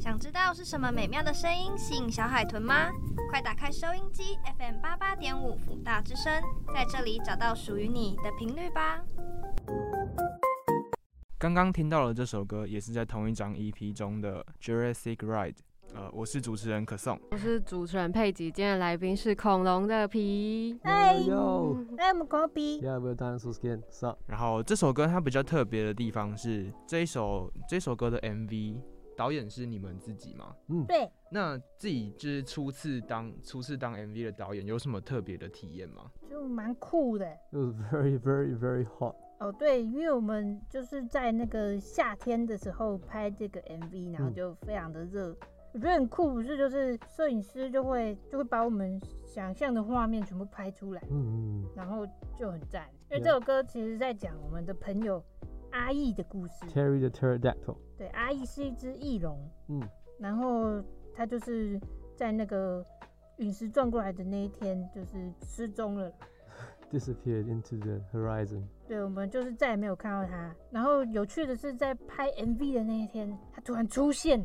[0.00, 2.88] 想知道是什么美妙的声音吸引小海豚吗？
[3.30, 6.32] 快打开收音机，FM 八八点五辅大之声，
[6.72, 9.02] 在这里找到属于你的频率吧。
[11.36, 15.56] 刚刚听到了这首歌，也是在同一张 EP 中的 Jurassic Ride。
[15.94, 20.78] 呃，我是主持人可颂，我是主持人佩吉，今天的来宾是恐龙的皮。
[20.84, 22.80] 嗨，I'm Kobe。
[22.80, 23.82] Yeah, we're dinosaur skin.
[24.26, 28.80] 然后这首歌它比较特别的地方是，这一首这首歌的 MV。
[29.18, 30.54] 导演是你们自己吗？
[30.68, 31.10] 嗯，对。
[31.28, 36.08] 那自己就是初次当初次当 MV 的导演，有什么特别的体验吗？
[36.30, 37.26] 就蛮酷的。
[37.50, 39.16] It was very very very hot。
[39.40, 45.30] 哦，对，因为我们就是在那个夏天的时候拍这个 MV，然后就非常的热。
[45.30, 45.36] 嗯、
[45.72, 52.88] 我觉得很酷，不是就是摄影师就会就会把我们想象的画面全部拍出来，嗯嗯，然后就很赞。
[53.10, 55.20] 因为这首歌其实在讲我们的朋友。
[55.70, 56.64] 阿义的故事。
[56.66, 57.76] Terry the Pterodactyl。
[57.96, 59.38] 对，阿义是一只翼龙。
[59.68, 59.82] 嗯。
[60.18, 60.82] 然后
[61.14, 61.80] 他就是
[62.16, 62.84] 在那个
[63.36, 66.12] 陨石撞过来的那一天，就是失踪了。
[66.90, 68.62] Disappeared into the horizon。
[68.86, 70.54] 对，我们就是再也没有看到他。
[70.70, 74.40] 然后有趣的是，在拍 MV 的那一天，他突然出现。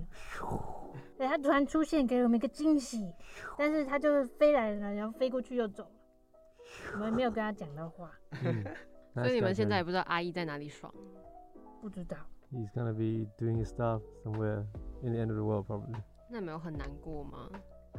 [1.17, 3.15] 对，他突然出现，给我们一个惊喜。
[3.57, 5.89] 但是他就是飞来了，然后飞过去又走了。
[6.93, 8.11] 我们没有跟他讲到话。
[8.43, 8.63] 嗯
[9.13, 10.93] 所以你们现在也不知道阿姨在哪里爽？
[11.81, 12.17] 不知道。
[12.51, 14.65] He's gonna be doing his stuff somewhere
[15.01, 15.95] in the end of the world, probably.
[16.29, 17.49] 那没有很难过吗？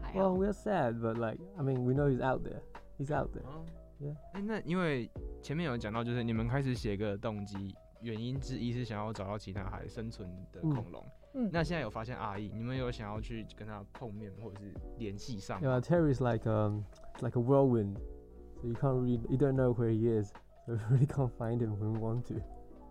[0.00, 2.60] 还 Well, we're sad, but like, I mean, we know he's out there.
[2.98, 3.44] He's out there.
[4.00, 4.16] Yeah.
[4.32, 5.10] 哎，那因为
[5.42, 11.04] 前面有讲到，就是你们开始写个动机，原因之一是想要找到其他还生存的恐龙。
[11.34, 11.50] 嗯。
[11.52, 16.84] 那现在有发现阿姨，你们有想要去跟他碰面或者是联系上？Yeah, Terry's like um,
[17.20, 17.96] like a whirlwind,
[18.60, 20.32] so you can't really, you don't know where he is.
[20.66, 22.34] I really can't find him when we want to.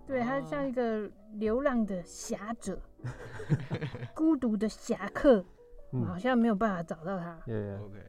[0.05, 2.79] 对，他像一个流浪的侠者
[4.13, 5.43] 孤独的侠客，
[5.93, 7.39] 嗯，好像没有办法找到他。
[7.45, 7.99] OK。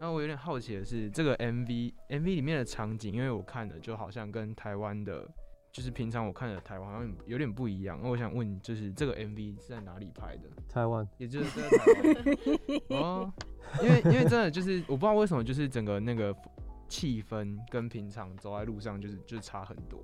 [0.00, 5.24] 那我有点好奇的是，这个 MV MV 里面的场景，因为我看的就好像跟台湾的，
[5.70, 8.00] 就是平常我看的台湾好像有点不一样。
[8.02, 10.48] 那我想问，就是这个 MV 是在哪里拍的？
[10.68, 11.08] 台湾。
[11.18, 12.36] 也就是在台湾。
[13.00, 13.32] 哦。
[13.80, 16.36] 因为因为真的就是我不知道为什么，就是整个那个。
[16.92, 19.98] 气氛跟平常走在路上就是就是差很多。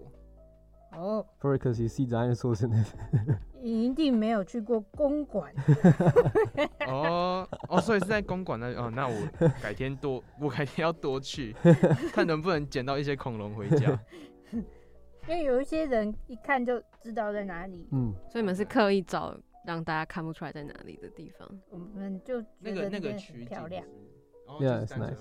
[0.92, 2.88] 哦，For because you see dinosaurs in it。
[3.60, 5.52] 你一定没有去过公馆。
[6.88, 9.14] 哦哦，所以是在公馆那哦，那我
[9.62, 11.54] 改天多，我改天要多去，
[12.14, 14.00] 看能不能捡到一些恐龙回家。
[14.52, 17.86] 因为有一些人一看就知道在哪里。
[17.92, 21.46] 嗯，所以你们是刻意找让大家看不出来在哪里的地方。
[21.68, 23.84] 我们就那个那个区漂亮。
[24.58, 25.18] Yeah, it's nice.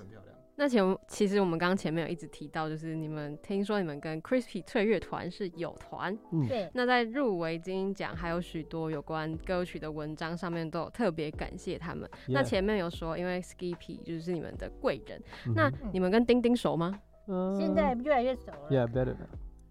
[0.59, 6.17] 那前其实我们刚刚前面有一直提到，就是你们听说你们跟 Crispy 翠乐团是有团，
[6.49, 6.71] 对、嗯。
[6.73, 12.09] 那在入围金音奖还有许多有关歌曲的文章上面都有特别感谢他们。
[12.25, 12.33] Yeah.
[12.33, 16.99] 那前面有说，因为 Skippy 就是你们的贵人、嗯，那你们跟丁丁熟吗？
[17.27, 18.69] 嗯、现在越来越熟了。
[18.71, 19.15] Yeah, better.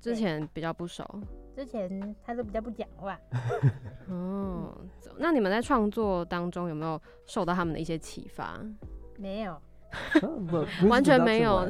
[0.00, 1.04] 之前比较不熟。
[1.52, 3.18] 之前他都比较不讲话。
[4.08, 4.86] 哦，
[5.18, 8.64] 那你们在创作当中有没有受到他们的一些启发？
[9.18, 9.60] 没有。
[10.88, 11.68] 完全没有，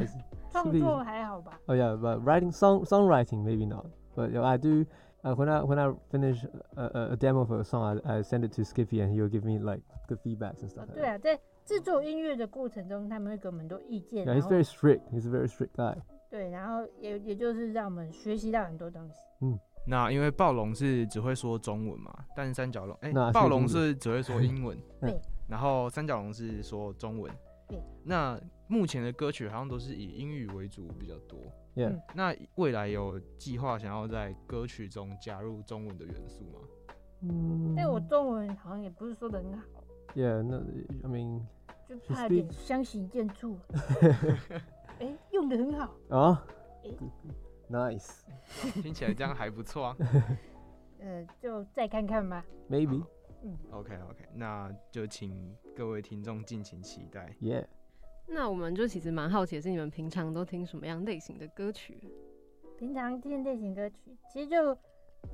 [0.51, 1.59] 创作还好吧？
[1.67, 3.87] 哦、oh, yeah，but writing song songwriting maybe not.
[4.15, 4.87] But I do.
[5.23, 6.45] Uh, when I when I finish
[6.77, 9.29] a, a demo for a song, I I send it to Skippy and he will
[9.29, 10.87] give me like good feedbacks and stuff.
[10.95, 14.25] 对啊，在制作音乐的过程中，他们会给我们很多意见。
[14.25, 15.01] Yeah, he's very strict.
[15.13, 15.97] He's a very strict guy.
[16.31, 19.17] 对，然后也也就是让我们学习到很多东西。
[19.41, 24.79] 嗯，那因为暴龙是只会说中文嘛，但是三角龙，哎、欸，暴龙是只会说英文。
[25.01, 27.31] 对，然后三角龙是说中文。
[27.69, 31.39] 对，那目前的歌曲好像都是以英语为主比较多。
[31.75, 32.01] Yeah.
[32.15, 36.61] 那未来有计划想要在歌曲中加入中文的元素吗？
[37.23, 39.65] 嗯，但我中文好像也不是说的很好。
[40.15, 40.63] Yeah, no,
[41.03, 41.43] I mean，
[41.89, 43.57] 就怕点相形见绌。
[44.99, 46.47] 哎、欸，用的很好啊。
[47.69, 48.21] Nice，
[48.83, 49.97] 听起来这样还不错啊。
[51.01, 52.45] 呃，就再看看吧。
[52.71, 53.05] Maybe。
[53.47, 57.33] 嗯，OK OK，那就请各位听众敬请期待。
[57.41, 57.65] Yeah，
[58.27, 62.03] 那我们就其实蛮好奇的是，你们平常都听什么样类型的歌曲？
[62.77, 64.75] 平常听类型歌曲，其实就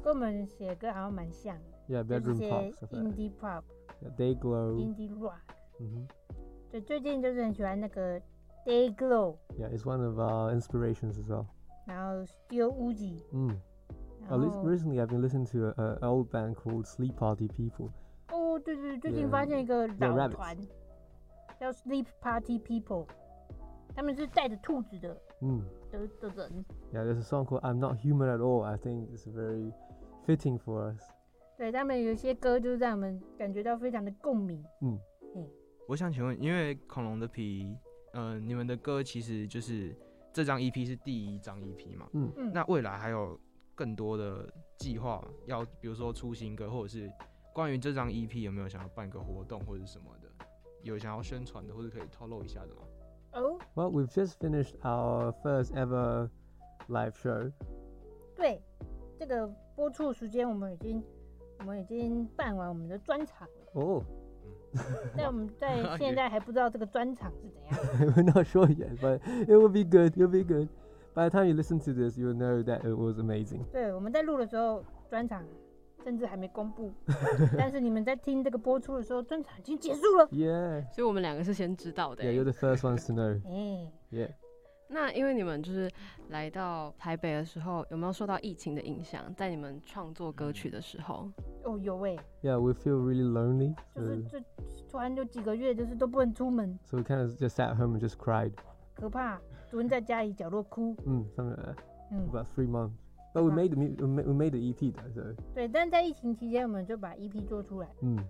[0.03, 1.72] 跟我们写歌好像蛮像的。
[1.88, 3.62] Pop、indie pop、
[4.16, 5.40] day glow、indie rock。
[5.81, 6.09] 嗯哼。
[6.70, 8.20] 对，最近就是很喜欢那个
[8.64, 11.46] Day Glow，Yeah, it's one of our inspirations as well.
[11.87, 13.57] 然后 Still Uzi，Mm.
[14.30, 16.86] 然 Oh, 后 lis- recently I've been listening to a, a an old band called
[16.86, 17.89] Sleep Party People.
[18.30, 20.32] 哦，对对，最近 Yeah, 发现一个 they're 老 rabbits.
[20.36, 20.58] 团
[21.60, 23.08] 叫 Sleep Party People，
[23.95, 25.62] 他们是带着兔子的 Mm.
[25.91, 26.65] 的的人。
[26.93, 28.63] Yeah, there's a song called I'm Not Human at All.
[28.63, 29.71] I think it's very
[30.25, 31.01] fitting for us.
[31.58, 34.63] 对他们有一些歌，就是让我们感觉到非常的共鸣。
[35.88, 37.75] 我想请问，因为恐龙的皮，
[38.13, 39.95] 呃，你们的歌其实就是
[40.34, 42.08] 这张 EP 是第一张 EP 嘛？
[42.13, 43.39] 嗯嗯那未来还有
[43.74, 47.11] 更多的计划，要比如说出新歌，或者是
[47.52, 50.28] 关于这张 EP 有没有想要办个活动或者什么的，
[50.82, 52.82] 有想要宣传的，或者可以透露一下的吗？
[53.32, 56.28] 哦，Well, we've just finished our first ever
[56.88, 57.50] live show.
[58.37, 58.62] 对，
[59.18, 61.02] 这个播出时间我们已经
[61.61, 64.02] 我们已经办完我们的专场了，Oh,
[65.16, 68.12] 但我们在 现在还不知道这个专场是怎样。
[68.14, 70.12] we're not sure yet, but it will be good.
[70.14, 70.68] It will be good.
[71.13, 73.63] By the time you listen to this, you'll know that it was amazing.
[73.71, 75.43] 对，我们在录的时候，专场
[76.03, 76.91] 甚至还没公布，
[77.58, 80.27] 但是你们在听这个播出的时候，专场已经结束了。
[80.27, 80.88] Yeah.
[80.93, 82.39] 所以我们两个是先知道的 Yeah, 欸。
[82.39, 83.41] you're the first ones to know.
[83.47, 84.30] 哎， Yeah.
[84.89, 85.91] 那因为你们就是
[86.30, 89.34] 来到台北的时候，有没有受到疫情的影响？
[89.36, 91.30] 在你们创作歌曲的时候，
[91.63, 93.75] 哦，有哎， Yeah, we feel really lonely.
[93.93, 94.43] 就是 So, 这
[94.89, 98.53] 突然就几个月，就是都不能出门， so we kind of just sat at home and just cried.
[98.95, 99.41] 可怕，
[99.72, 100.94] 蹲在家里角落哭。
[101.06, 101.76] Mm, something like that.
[102.11, 102.92] 嗯，About three months.
[103.32, 105.11] But we made the we ma- we made the EP though.
[105.14, 108.22] So 对，但是在疫情期间，我们就把 EP 做出来，mm.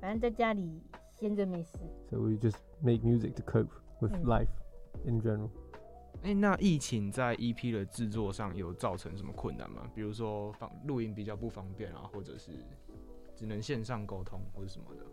[0.00, 1.76] 反正在家里闲着没事。
[2.10, 3.68] so we just make music to cope
[4.00, 4.24] with Mm.
[4.24, 4.48] life
[5.04, 5.50] in general.
[6.22, 9.82] 哎、那疫情在 EP 的制作上有造成什么困难吗？
[9.94, 12.50] 比如说方录音比较不方便啊，或者是
[13.36, 15.04] 只能线上沟通或者什么的。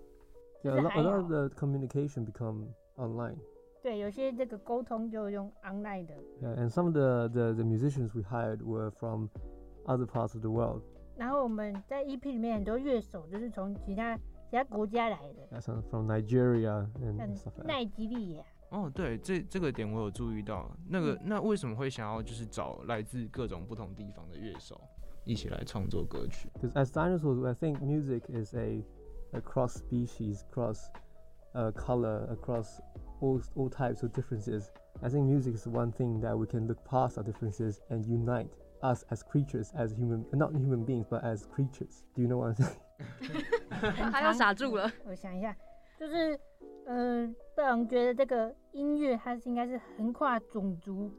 [0.63, 1.27] Yeah, a lot of。
[1.27, 3.35] the communication become online.
[3.84, 9.30] 对，有些这个沟通就用 online 的， Yeah, and some of the, the, the musicians we hired were from
[9.86, 10.82] other parts of the world.
[11.16, 17.66] 然后我们在 EP 里面很多乐手就是从其他其他国家来的， Yeah, some from Nigeria and 像 stuff like that.
[17.66, 18.44] 奈及利亚。
[18.70, 20.70] 哦，对，这这个点我有注意到。
[20.88, 24.80] 那个，那为什么会想要就是找来自各种不同地方的乐手
[25.24, 26.48] 一起来创作歌曲？
[26.54, 28.84] Because as dinosaurs, I think music is a,
[29.32, 30.84] a cross species, cross
[31.54, 32.78] uh, color, across
[33.20, 34.70] all, all types of differences.
[35.02, 38.04] I think music is the one thing that we can look past our differences and
[38.04, 38.48] unite
[38.82, 42.04] us as creatures, as human, not human beings, but as creatures.
[42.14, 44.10] Do you know what I'm saying?
[44.10, 44.90] 他又傻住了。
[45.06, 45.56] 我想一下，
[45.98, 46.38] 就是，
[46.86, 51.10] 呃，贝昂觉得这个音乐它是应该是横跨种族，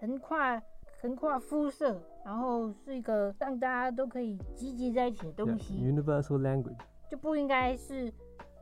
[0.00, 0.62] 横跨
[1.02, 6.78] 横跨肤色，然后是一个让大家都可以集结在一起的 Yeah, 东西， universal language.
[7.10, 8.12] 就不应该是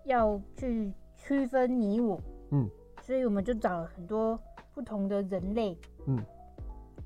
[0.04, 2.20] 要去区分你我。
[2.53, 2.69] 嗯，
[3.01, 4.39] 所以我们就找了很多
[4.73, 6.23] 不同的人类，嗯，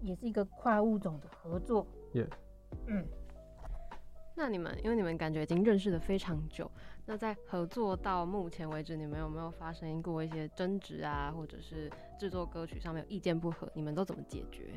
[0.02, 1.86] 也是一个跨物种的合作。
[2.14, 2.28] Yeah.
[2.88, 3.06] 嗯，
[4.36, 6.70] 那你们因为你们感觉已经认识的非常久，
[7.06, 14.74] 那在合作到目前为止，你们有没有发生过一些争执啊，或者是制作歌曲上面有意见不合，你们都怎么解决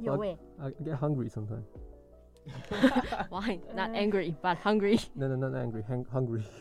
[0.00, 6.42] 有诶、I get hungry sometimes.？Why not 呃 angry but hungry？No, no, not angry, hang- hungry.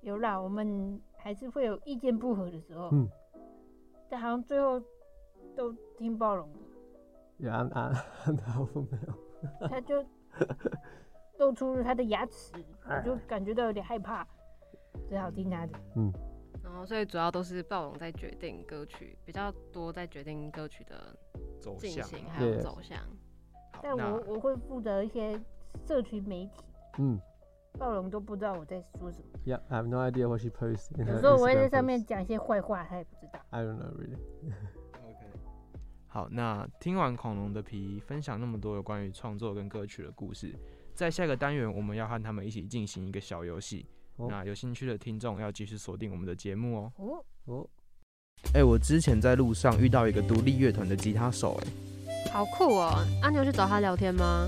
[0.00, 2.88] 有啦，我们还是会有意见不合的时候。
[2.92, 3.08] 嗯，
[4.08, 4.80] 但好像最后
[5.56, 6.58] 都挺包容的
[7.46, 9.68] ，Yeah, I'm, I'm, I'm the alpha male.
[9.68, 10.04] 他就
[11.38, 12.52] 露出了他的牙齿，
[12.88, 14.26] 我就感觉到有点害怕，
[15.08, 15.78] 只好听他的。
[15.96, 16.12] 嗯
[16.62, 21.16] 然后所以主要都是暴龙在决定歌曲，比较多在决定歌曲的
[21.60, 21.80] 走向啊。
[21.80, 22.98] 进行还有走向。
[23.72, 25.38] 好但我我会负责一些
[25.84, 26.62] 社群媒体
[26.98, 27.18] ，Mm.
[27.78, 29.38] 暴龙都不知道我在说什么。
[29.44, 33.40] Yeah, I have no idea what she posts in 有 her 时候我会在上面.讲一些坏话，他也不知道。
[33.50, 34.18] I don't know really.
[34.94, 35.26] OK，
[36.06, 40.54] 好，那听完恐龙的皮分享那么多有关于创作跟歌曲的故事，
[40.94, 43.86] 在下个单元我们要和他们一起进行一个小游戏。
[44.16, 46.92] 哦那有兴趣的听众要继续锁定我们的节目哦。
[46.96, 47.66] 哦，Oh,
[48.54, 52.92] 哎、我之前在路上遇到一个独立乐团的吉他手、哎，好酷哦！
[53.22, 54.46] 阿、牛去找他聊天吗？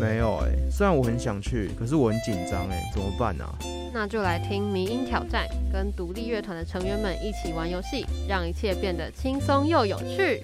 [0.00, 3.56] 没有哎、虽然我很想去，可是我很紧张哎，怎么办啊？
[3.92, 10.42] 那就来听迷音挑战，跟独立乐团的成员们一起玩游戏，让一切变得轻松又有趣。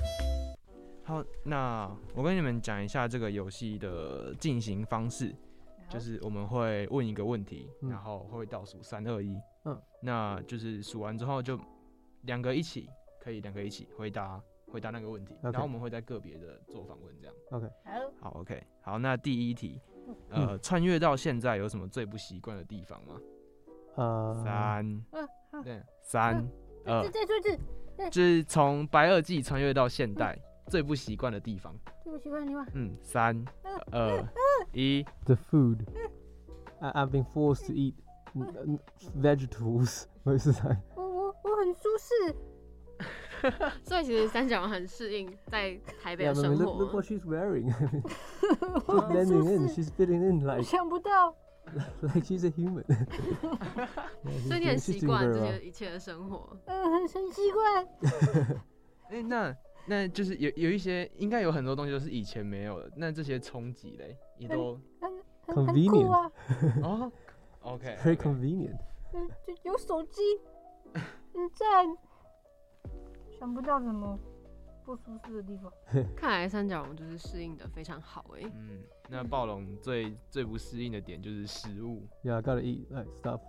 [1.04, 5.34] 好，那我跟你们讲一下这个游戏的进行方式，
[5.90, 11.58] 就是我们会问一个问题，嗯然后会倒数三二一，嗯，那就是数完之后就
[12.22, 12.88] 两个一起，
[13.22, 14.40] 可以两个一起回答
[14.72, 17.34] 回答那个问题 OK 然后我们会在个别的做访问这样。
[17.50, 17.70] okay.
[17.84, 19.78] 好，好，OK，好，那第一题，
[20.30, 23.20] 嗯呃，穿越到现在有什么最不习惯的地方吗
[23.96, 26.48] ？Uh, 三，啊，好，对，三，
[26.84, 27.58] 再二再，再说一次，
[28.10, 31.76] 就是从白垩纪穿越到现代，最不习惯的地方。
[32.02, 32.66] 最不习惯的地方。
[32.72, 33.44] 嗯，三、
[33.90, 34.26] 二、
[34.72, 35.04] 一。
[35.26, 35.84] The food.
[36.80, 37.94] I, I've been forced to eat
[39.14, 40.80] vegetables of the time.
[40.96, 42.34] 我我我很舒适。
[43.84, 46.64] 所以其实三角龙很适应在台北 Yeah, 的 I 生 mean, 活。
[46.64, 47.72] look, look what she's wearing.
[48.86, 49.68] 我 she's blending in.
[49.68, 51.34] She's fitting in like 想不到
[52.02, 52.84] ，like she's a human.
[52.84, 55.46] Yeah, she's 所以你很 doing- she's 习 doing 惯 very 这 well.
[55.58, 56.56] 些一切的生活。
[56.66, 57.86] 嗯，很很习惯。
[59.10, 62.90] 哎、那那就是有有一些，应该有很多东西都是以前没有的。
[62.96, 65.10] 那这些冲击嘞，也都很
[65.56, 66.32] 很很 Convenient 酷啊，
[66.82, 67.12] 哦
[67.62, 68.78] ，OK，, Very convenient.
[69.14, 70.20] 嗯，就有手机，
[70.94, 71.86] 很赞。
[73.42, 74.16] 想不到什么
[74.84, 75.72] 不舒适的地方。
[76.14, 78.78] 看来三角龙就是适应的非常好哎、嗯，
[79.08, 82.06] 那暴龙最最不适应的点就是食物。
[82.22, 83.40] Yeah, I gotta eat like stuff.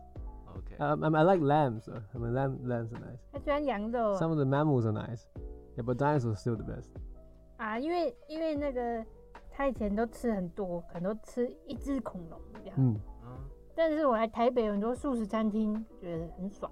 [0.58, 1.88] Okay.、Um, I, I like lambs.
[1.88, 3.20] I mean, lamb, lambs are nice.
[3.32, 5.26] 他喜欢羊肉 Some of the mammals are nice.
[5.78, 6.90] Yeah, but dinosaurs are still the best.
[7.58, 9.06] 啊，因为因为那个
[9.52, 12.80] 他以前都吃很多，可能都吃一只恐龙这样。
[12.80, 12.98] Mm.
[13.22, 13.38] 啊，
[13.76, 16.72] 但是我来台北有很多素食餐厅，觉得很爽。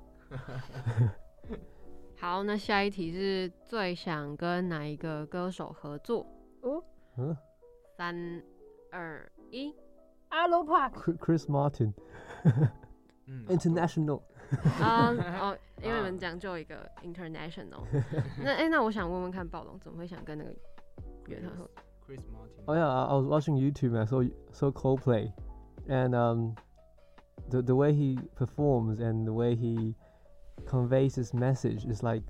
[2.22, 6.24] 好，那下一题是最想跟哪一个歌手合作？
[6.62, 6.84] 哦
[7.18, 7.36] ，Huh?
[7.98, 8.16] 三、
[8.92, 9.74] 二、一。
[10.30, 11.92] 阿罗 Park，Chri- Chris Martin,
[13.26, 14.22] 嗯 international.
[14.80, 15.10] 啊、
[15.42, 17.82] 哦，因为你们讲究一个 international。
[18.38, 20.52] 那哎、那我想问问看，暴龙怎么会想跟那个
[21.26, 21.72] 乐团合作
[22.08, 22.66] ？，Chris Martin。
[22.68, 25.34] Oh yeah, I, I was watching YouTube and I saw saw Coldplay,
[25.88, 26.54] and um,
[27.50, 29.96] the the way he performs and the way he
[30.67, 32.23] conveys his message is like,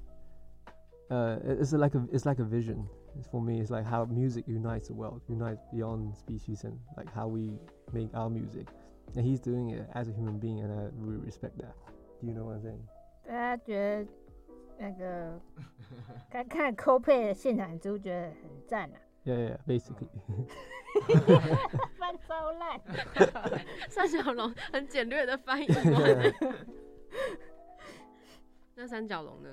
[1.11, 2.89] uh, it's like a it's like a vision.
[3.19, 7.11] It's for me, it's like how music unites the world, unites beyond species, and like
[7.15, 7.59] how we
[7.93, 8.69] make our music.
[9.15, 11.75] And he's doing it as a human being, and I really respect that.
[12.21, 12.83] Do you know what I'm saying?
[13.27, 14.07] 大家觉得
[14.79, 15.41] 那个
[16.29, 18.99] 看看 Coldplay 的现场演出，觉得很赞啊。
[19.25, 20.09] Yeah, yeah, yeah basically.
[21.99, 22.81] 翻超烂。
[23.89, 25.85] 三角龙很简略的翻译完。
[28.82, 29.50] 那三角龙呢？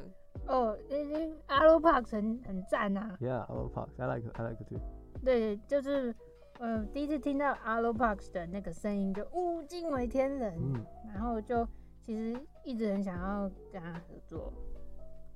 [0.46, 3.14] 哦，那那阿罗 Park 很很赞啊。
[3.20, 4.00] yeah, I love Parks.
[4.00, 4.26] I like.
[4.32, 4.80] I like it too.
[5.22, 6.14] 对，就是
[6.60, 10.80] 呃第一次听到阿罗 Park 的那个声音就呜惊为天人，Mm.
[11.12, 11.68] 然后就
[12.00, 14.50] 其实一直很想要跟他合作，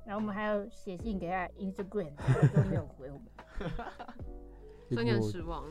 [0.07, 3.26] 然后我们还有写信给他 Instagram，他都没有回我们，
[4.88, 5.64] 所以你很失望。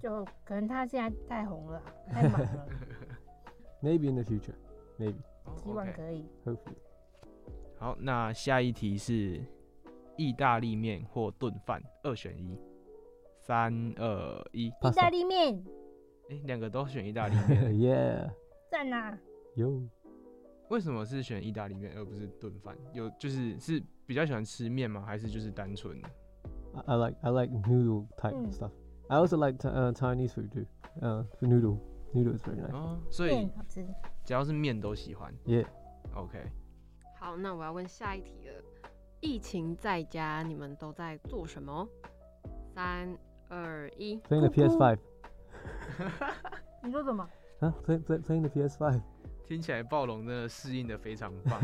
[0.00, 2.66] 就可能他现在太红了，太忙了，
[3.82, 4.54] Maybe in the future.
[4.98, 5.20] Maybe.
[5.62, 6.24] 希望可以。
[6.46, 6.76] Hopefully.
[7.80, 9.40] 好，那下一题是
[10.18, 12.56] 意大利面或炖饭，二选一。
[13.40, 15.64] 三二一，意大利面
[16.28, 18.30] 哎，两个都选意大利面，yeah.
[18.70, 19.18] 赞啊
[19.56, 19.88] ！Yo.
[20.68, 22.76] 为什么是选意大利面而不是炖饭？
[22.92, 25.00] 有就是是比较喜欢吃面吗？
[25.00, 25.98] 还是就是单纯
[26.74, 28.52] ？I, I like I like noodle type Mm.
[28.52, 28.70] stuff.
[29.08, 30.66] I also like t- uh, Chinese food too.
[31.00, 31.78] Uh, noodle,
[32.12, 32.76] noodle is very nice.
[32.76, 33.88] 哦，所以面好吃。
[34.24, 35.34] 只要是面都喜欢。
[35.46, 35.66] Yeah.
[36.14, 36.38] OK，
[37.20, 38.54] 好，那我要问下一题了。
[39.20, 41.86] 疫情在家，你们都在做什么？
[42.74, 43.14] 三
[43.48, 44.68] 二一，Playing the cool.
[44.70, 44.98] PS5.
[46.82, 47.28] 你说什么
[47.60, 47.72] ？Huh?
[47.84, 49.02] Play, play, playing the PS5.
[49.46, 51.60] 听起来暴龙真的适应的非常棒。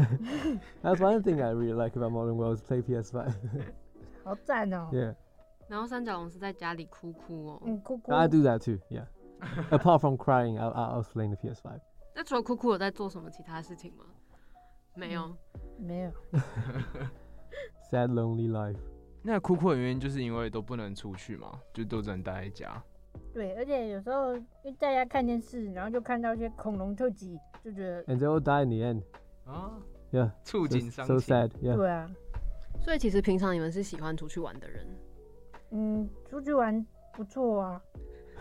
[0.83, 3.33] That's one thing I really like about Modern World is play PS Five
[4.25, 5.15] 好赞哦！yeah.
[5.69, 7.63] 然后三角龙是在家里哭哭哦。
[7.65, 8.13] 嗯，哭哭。
[8.13, 8.79] I do that too.
[8.91, 9.07] Yeah.
[9.71, 11.81] Apart from crying, I, I I was playing the PS Five.
[12.15, 14.05] 那除了哭哭，有在做什么其他事情吗？
[14.97, 15.37] 没有。
[15.79, 16.11] 没有。
[17.91, 18.79] Sad, lonely life.
[19.23, 22.83] 那哭哭的原因就是因为都不能出去嘛，就都只能待在家。
[23.33, 29.03] 对，而且有时候因为在家看电视，然后就看到一些恐龙特辑，就觉得 And they all die in the end.
[29.45, 29.79] 啊
[30.13, 30.31] ，Yeah.
[30.45, 31.37] 触景伤 so 情。
[31.37, 31.51] sad.
[31.61, 31.77] Yeah.
[31.77, 32.11] 对啊，
[32.81, 34.87] 所以其实平常你们是喜欢出去玩的人。
[35.71, 37.83] 嗯，出去玩不错啊。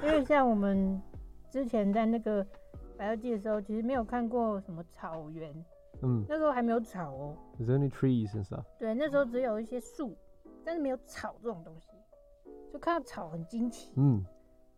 [0.03, 1.01] 因为像我们
[1.49, 2.45] 之前在那个
[2.97, 5.51] 白垩纪的时候，其实没有看过什么草原，
[6.01, 6.25] Mm.
[6.27, 7.37] 那时候还没有草哦。
[7.59, 8.65] There's only trees and stuff.
[8.77, 10.15] 对，那时候只有一些树，
[10.63, 11.91] 但是没有草这种东西，
[12.71, 13.93] 就看到草很惊奇。
[13.95, 14.23] Mm.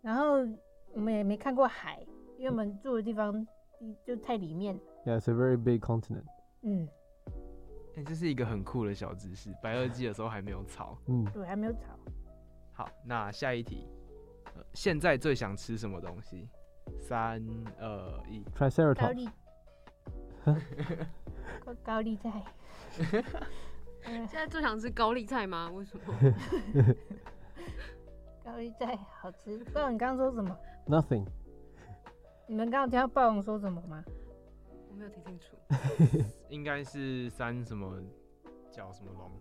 [0.02, 0.46] 然后
[0.94, 2.06] 我们也没看过海，
[2.38, 3.46] 因为我们住的地方
[4.06, 4.80] 就太里面。
[5.06, 6.26] Yeah, it's a very big continent.
[6.62, 6.88] 嗯，
[7.96, 9.54] 哎、这是一个很酷的小知识。
[9.62, 10.98] 白垩纪的时候还没有草。
[11.06, 11.30] Mm.
[11.32, 11.98] 对，还没有草。
[12.74, 13.88] 好，那下一题，
[14.56, 16.48] 呃现在最想吃什么东西？
[17.00, 17.44] 三
[17.80, 19.30] 二一，Triceratops.
[20.56, 20.62] 丽，
[21.66, 22.44] 高高丽菜。
[24.06, 25.70] 嗯 现在最想吃高丽菜吗？
[25.74, 26.14] 为什么？
[28.44, 29.58] 高丽菜好吃。
[29.58, 31.26] 不知道你刚刚说什么？Nothing.
[32.48, 34.04] 你们刚刚听到暴龙说什么吗？
[34.90, 35.58] 我没有听清楚。
[36.50, 38.02] 应该是三什么
[38.72, 39.32] 叫什么龙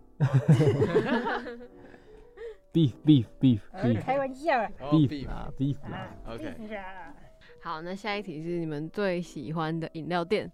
[2.73, 4.01] ？Beef, beef, beef, 呃 beef.
[4.01, 4.69] 开玩笑啊。
[4.81, 6.33] 哦 beef 啊，beef 啊啊。
[6.33, 7.15] OK，beef 啊
[7.63, 10.51] 好，那下一题是你们最喜欢的饮料店。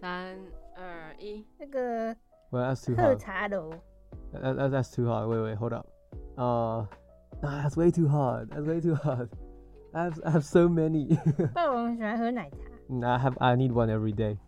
[0.00, 0.36] 三
[0.76, 2.14] 二一，那个
[2.50, 3.18] Well, that's too 喝 hard.
[3.18, 3.70] 茶楼，
[4.32, 5.28] That, that, that's too hard.
[5.28, 5.86] Wait, wait, hold up.
[6.36, 6.86] Uh,
[7.42, 8.50] nah, that's way too hard.
[8.50, 9.28] That's way too hard.
[9.92, 11.16] I have, I have so many.
[11.54, 12.56] 霸王喜欢喝奶茶。
[12.88, 14.38] Nah, I have, I need one every day.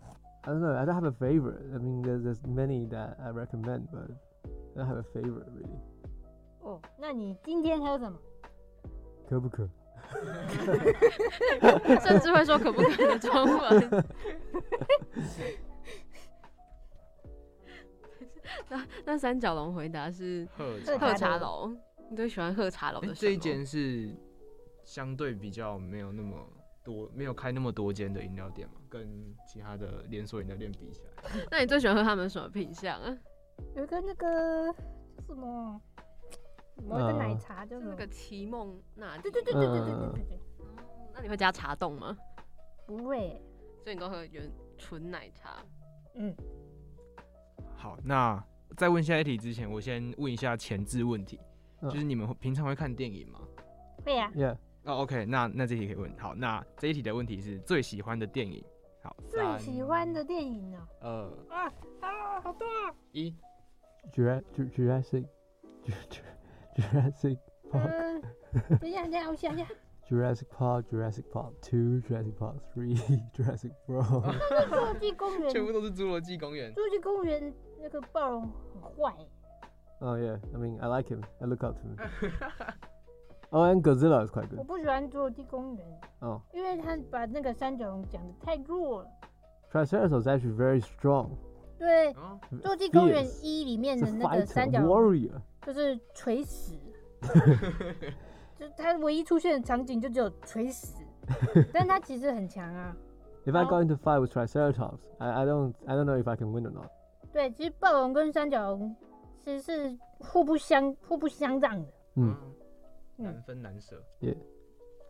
[0.44, 0.74] I don't know.
[0.74, 1.62] I don't have a favorite.
[1.72, 4.10] I mean, there's, there's many that I recommend, but
[4.74, 5.78] I don't have a favorite really.
[6.62, 8.18] 哦，那你今天喝什么？
[9.28, 9.68] 可不可？
[12.01, 14.05] 甚至会说可不可以中文。
[18.69, 21.37] 那那三角龙回答是喝茶。
[21.37, 21.71] 楼，
[22.09, 24.15] 你最喜欢喝茶楼的这一间是
[24.83, 26.35] 相对比较没有那么
[26.83, 29.07] 多，没有开那么多间的饮料店嘛，跟
[29.45, 31.11] 其他的连锁饮料店比起来，
[31.51, 33.17] 那你最喜欢喝他们什么品相啊？
[33.75, 34.73] 有一个那个
[35.17, 35.81] 叫什么，
[36.85, 37.65] 某一个奶茶？
[37.65, 40.39] 就那个奇梦那对对对对对对对对对，
[41.13, 42.17] 那你会加茶冻吗？
[42.85, 43.41] 不会，
[43.83, 45.63] 所以你都喝原纯奶茶。
[46.15, 46.35] 嗯，
[47.75, 48.43] 好，那
[48.75, 51.39] 在问下一题之前，我先问一下前置问题，
[51.81, 53.39] 嗯就是你们会平常会看电影吗？
[54.05, 54.31] 会呀。
[54.35, 54.57] Yeah.
[54.83, 56.17] 哦，OK，那那这题可以问。
[56.17, 58.63] 好，那这一题的问题是最喜欢的电影。
[59.03, 62.95] 好，最喜欢的电影哦，二啊啊，好多啊！
[63.11, 63.35] 一
[64.13, 65.25] ，Jura- Ju-
[66.76, 67.38] Jurassic, Ju- Ju- Jurassic
[67.70, 68.22] Park, 嗯，
[68.80, 69.66] 等一下，等一下，我想一下，
[70.08, 72.96] Jurassic Park, Jurassic Park Two, Jurassic Park Three,
[73.34, 74.24] Jurassic World.
[74.24, 76.72] 侏罗纪公园，全部都是侏罗纪公园。
[76.74, 79.14] 侏罗纪公园那个暴龙很坏，
[80.00, 81.22] oh yeah, I mean I like him.
[81.40, 82.32] I look up to him.
[83.50, 84.66] oh, and Godzilla is quite 我 good.
[84.66, 89.08] 不喜欢侏罗纪公园， Oh, 因为他把那个三角龙讲的太弱了。
[89.72, 91.30] Triceratops is actually very strong.
[91.78, 93.42] 对，哦，侏罗纪公园 Fierce.
[93.42, 95.40] 一里面 It's 的 a 那个 fighter, 三角龙 warrior.
[95.67, 96.77] 就是垂死，
[98.57, 100.95] 就他唯一出现的场景就只有垂死，
[101.73, 102.95] 但他其实很强啊。
[103.45, 103.69] If I Oh.
[103.69, 106.65] got into fight with Triceratops, I, I don't I don't know if I can win
[106.65, 106.89] or not.
[107.33, 108.95] 对，其实暴龙跟三角龙
[109.43, 111.93] 其实是互不相互不相让的。
[112.15, 112.33] 嗯
[113.17, 114.01] 嗯难分难舍。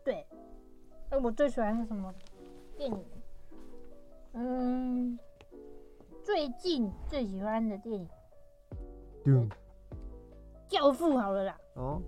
[0.04, 0.26] 对，
[1.10, 2.12] 哎，我最喜欢什么
[2.76, 3.04] 电影？
[4.32, 5.16] 嗯，
[6.24, 8.08] 最近最喜欢的电影
[9.24, 9.48] 《Doom.
[10.67, 12.01] 教父》好了啦， Oh,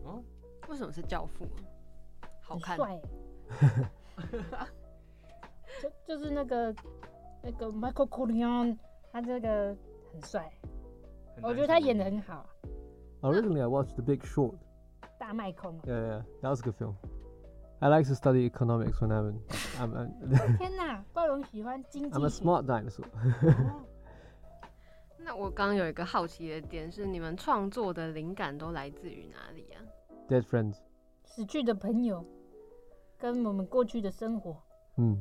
[0.70, 1.45] 为什么是教父？
[2.41, 2.78] 好看。
[2.78, 3.01] 很帅。
[5.82, 6.74] 就就是那个
[7.43, 8.78] 那个 Michael Corleone，
[9.12, 9.76] 他这个
[10.14, 10.51] 很帅，
[11.36, 12.49] 很难我觉得他演的形容很好。
[13.22, 14.56] originally I watched The Big Short.
[15.20, 16.95] 大麦空， Yeah, yeah, that was a good film.
[17.80, 19.41] I like to study economics when I'm in,
[19.80, 22.43] I'm, I'm, 天哪，暴龙喜欢经 I'm a 济学。
[22.43, 23.06] smart dinosaur.
[25.21, 29.83] 哦那我刚刚有一个好奇的点是，你们创作的灵感都来自于哪里啊
[30.29, 30.79] ？Dead friends.
[31.25, 32.25] 死去的朋友，
[33.18, 34.57] 跟我们过去的生活。
[34.97, 35.18] Hmm.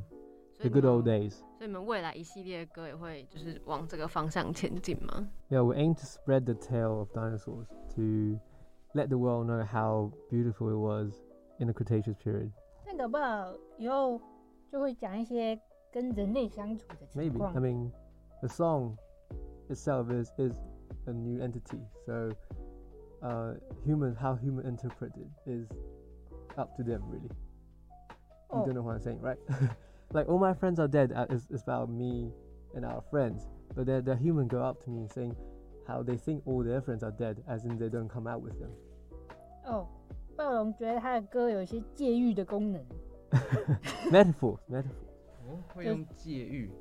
[0.54, 1.30] 所以 The good old days.
[1.30, 8.40] 所以你们未来一系列的歌也会就是往这个方向前进吗？Yeah, we aim to spread the tale of dinosaurs to
[8.94, 11.20] let the world know how beautiful it was
[11.58, 12.50] in the Cretaceous period.
[12.86, 14.20] 那搞不好以后
[14.70, 15.58] 就会讲一些
[15.92, 17.52] 跟人类相处的情况 Maybe.
[17.52, 17.60] 况 I。
[17.60, 17.90] mean,
[18.40, 18.96] the song
[19.69, 20.53] itself is is
[21.07, 21.79] a new entity.
[22.05, 22.31] So,
[23.21, 23.53] uh,
[23.85, 25.67] human how human interpret it is
[26.57, 27.29] up to them really.
[28.51, 29.39] You 哦 don't know what I'm saying, right?
[30.13, 31.11] like all my friends are dead.
[31.11, 32.31] Uh, it's, it's about me
[32.75, 35.35] and our friends, but the the human go up to me saying
[35.87, 38.57] how they think all their friends are dead, as in they don't come out with
[38.59, 38.71] them.
[39.65, 39.87] 哦，
[40.37, 42.81] 暴龙觉得他的歌有一些戒欲的功能，
[44.11, 45.09] metaphors, metaphors.
[45.47, 46.71] 哦，会用借喻。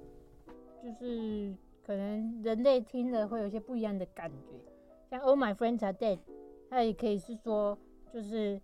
[0.83, 1.57] 就是
[1.90, 4.64] 可能人类听了会有一些不一样的感觉。
[5.10, 6.20] 像 All My Friends Are Dead，
[6.70, 7.76] 它也可以是说，
[8.14, 8.62] 就是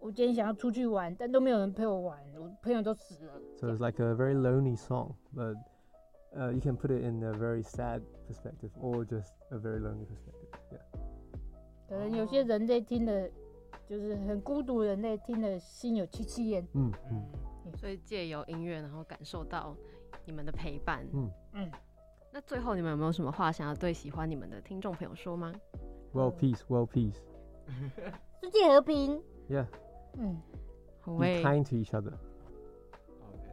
[0.00, 3.34] 我今天想要出去玩，但都没有人陪我玩，我朋友都死了。
[3.58, 5.54] So it's like a very lonely song, but
[6.34, 10.06] uh, you can put it in a very sad perspective or just a very lonely
[10.06, 10.48] perspective.
[10.72, 10.80] Yeah.
[11.90, 13.28] 可能有些人类听了，
[13.86, 16.66] 就是很孤独，人类听了心有戚戚焉。
[16.72, 17.22] Mm, 嗯
[17.66, 19.76] mm.，所以借由音乐，然后感受到
[20.24, 21.06] 你们的陪伴。
[21.12, 21.70] 嗯嗯，
[22.36, 25.54] 那最后你们有没有什么话想要对喜欢你们的听众朋友说吗
[26.12, 27.16] ？World peace, world peace.
[28.42, 29.22] 世界和平。
[29.48, 29.64] Yeah.
[30.18, 30.36] 嗯，
[31.00, 32.12] 好 Be 喂，kind to each other.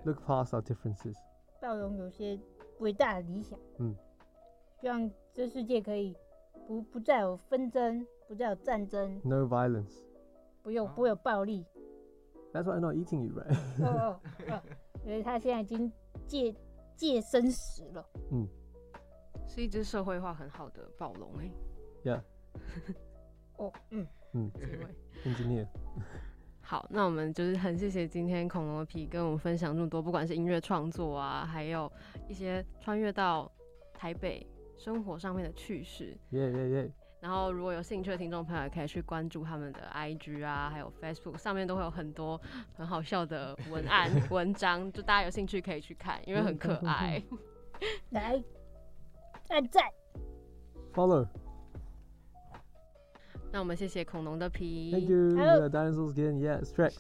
[0.04, 1.16] Look past our differences.
[1.62, 2.38] 暴龙有些
[2.80, 3.58] 伟大的理想。
[3.78, 3.96] 嗯，
[4.82, 6.14] 希望这世界可以
[6.68, 9.94] 不不再有纷争，不再有战争，No violence.
[10.62, 11.66] 不用不会有暴力。
[12.52, 13.56] That's why I'm not eating you, right?
[13.82, 14.20] 哦哦
[14.50, 14.62] 哦，
[15.06, 15.90] 因为他现在已经
[16.28, 16.54] 戒
[16.98, 18.06] 戒生食了。
[19.54, 21.52] 是一只社会化很好的暴龙哎。
[22.04, 22.22] Yeah。
[23.58, 24.52] 哦，嗯嗯
[25.24, 25.68] ，Engineer。
[26.60, 31.92] 好，那我们就是很谢谢今天恐龙的皮跟我们分享这么多，不管是音乐创作啊，还有
[32.28, 33.52] 一些穿越到
[33.94, 34.44] 台北
[34.76, 36.18] 生活上面的趣事。
[36.32, 36.92] 耶耶耶！
[37.20, 42.42] 然后如果有兴趣的听众朋友，也可以去关注他们的 IG 啊，还有 Facebook 上面都会有很多
[42.74, 47.22] 很好笑的文案 文章，就大家有兴趣可以去看，因为很可爱。
[48.12, 48.42] 来，
[49.50, 49.84] 按赞
[50.94, 51.28] ，Follow。
[53.52, 54.92] 那我们谢谢恐龙的皮。
[54.92, 55.36] Thank you.
[55.36, 56.40] The dinosaurs again.
[56.40, 56.98] Yeah, stretch.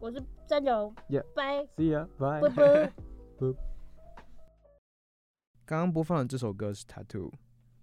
[0.00, 0.94] 我是詹总。
[1.08, 1.22] Yeah.
[1.34, 1.66] Bye.
[1.76, 2.06] See ya.
[2.18, 2.42] Bye.
[2.42, 2.92] 拜拜。
[5.64, 7.32] 刚刚播放的这首歌是 Tattoo，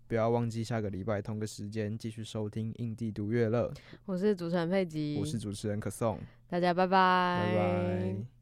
[0.08, 3.74] 不要忘记下个礼拜同个时间继续收听印地独乐乐。
[4.06, 7.46] 我是主持人佩吉，我是主持人可颂，大家拜拜。
[7.48, 8.33] 拜拜。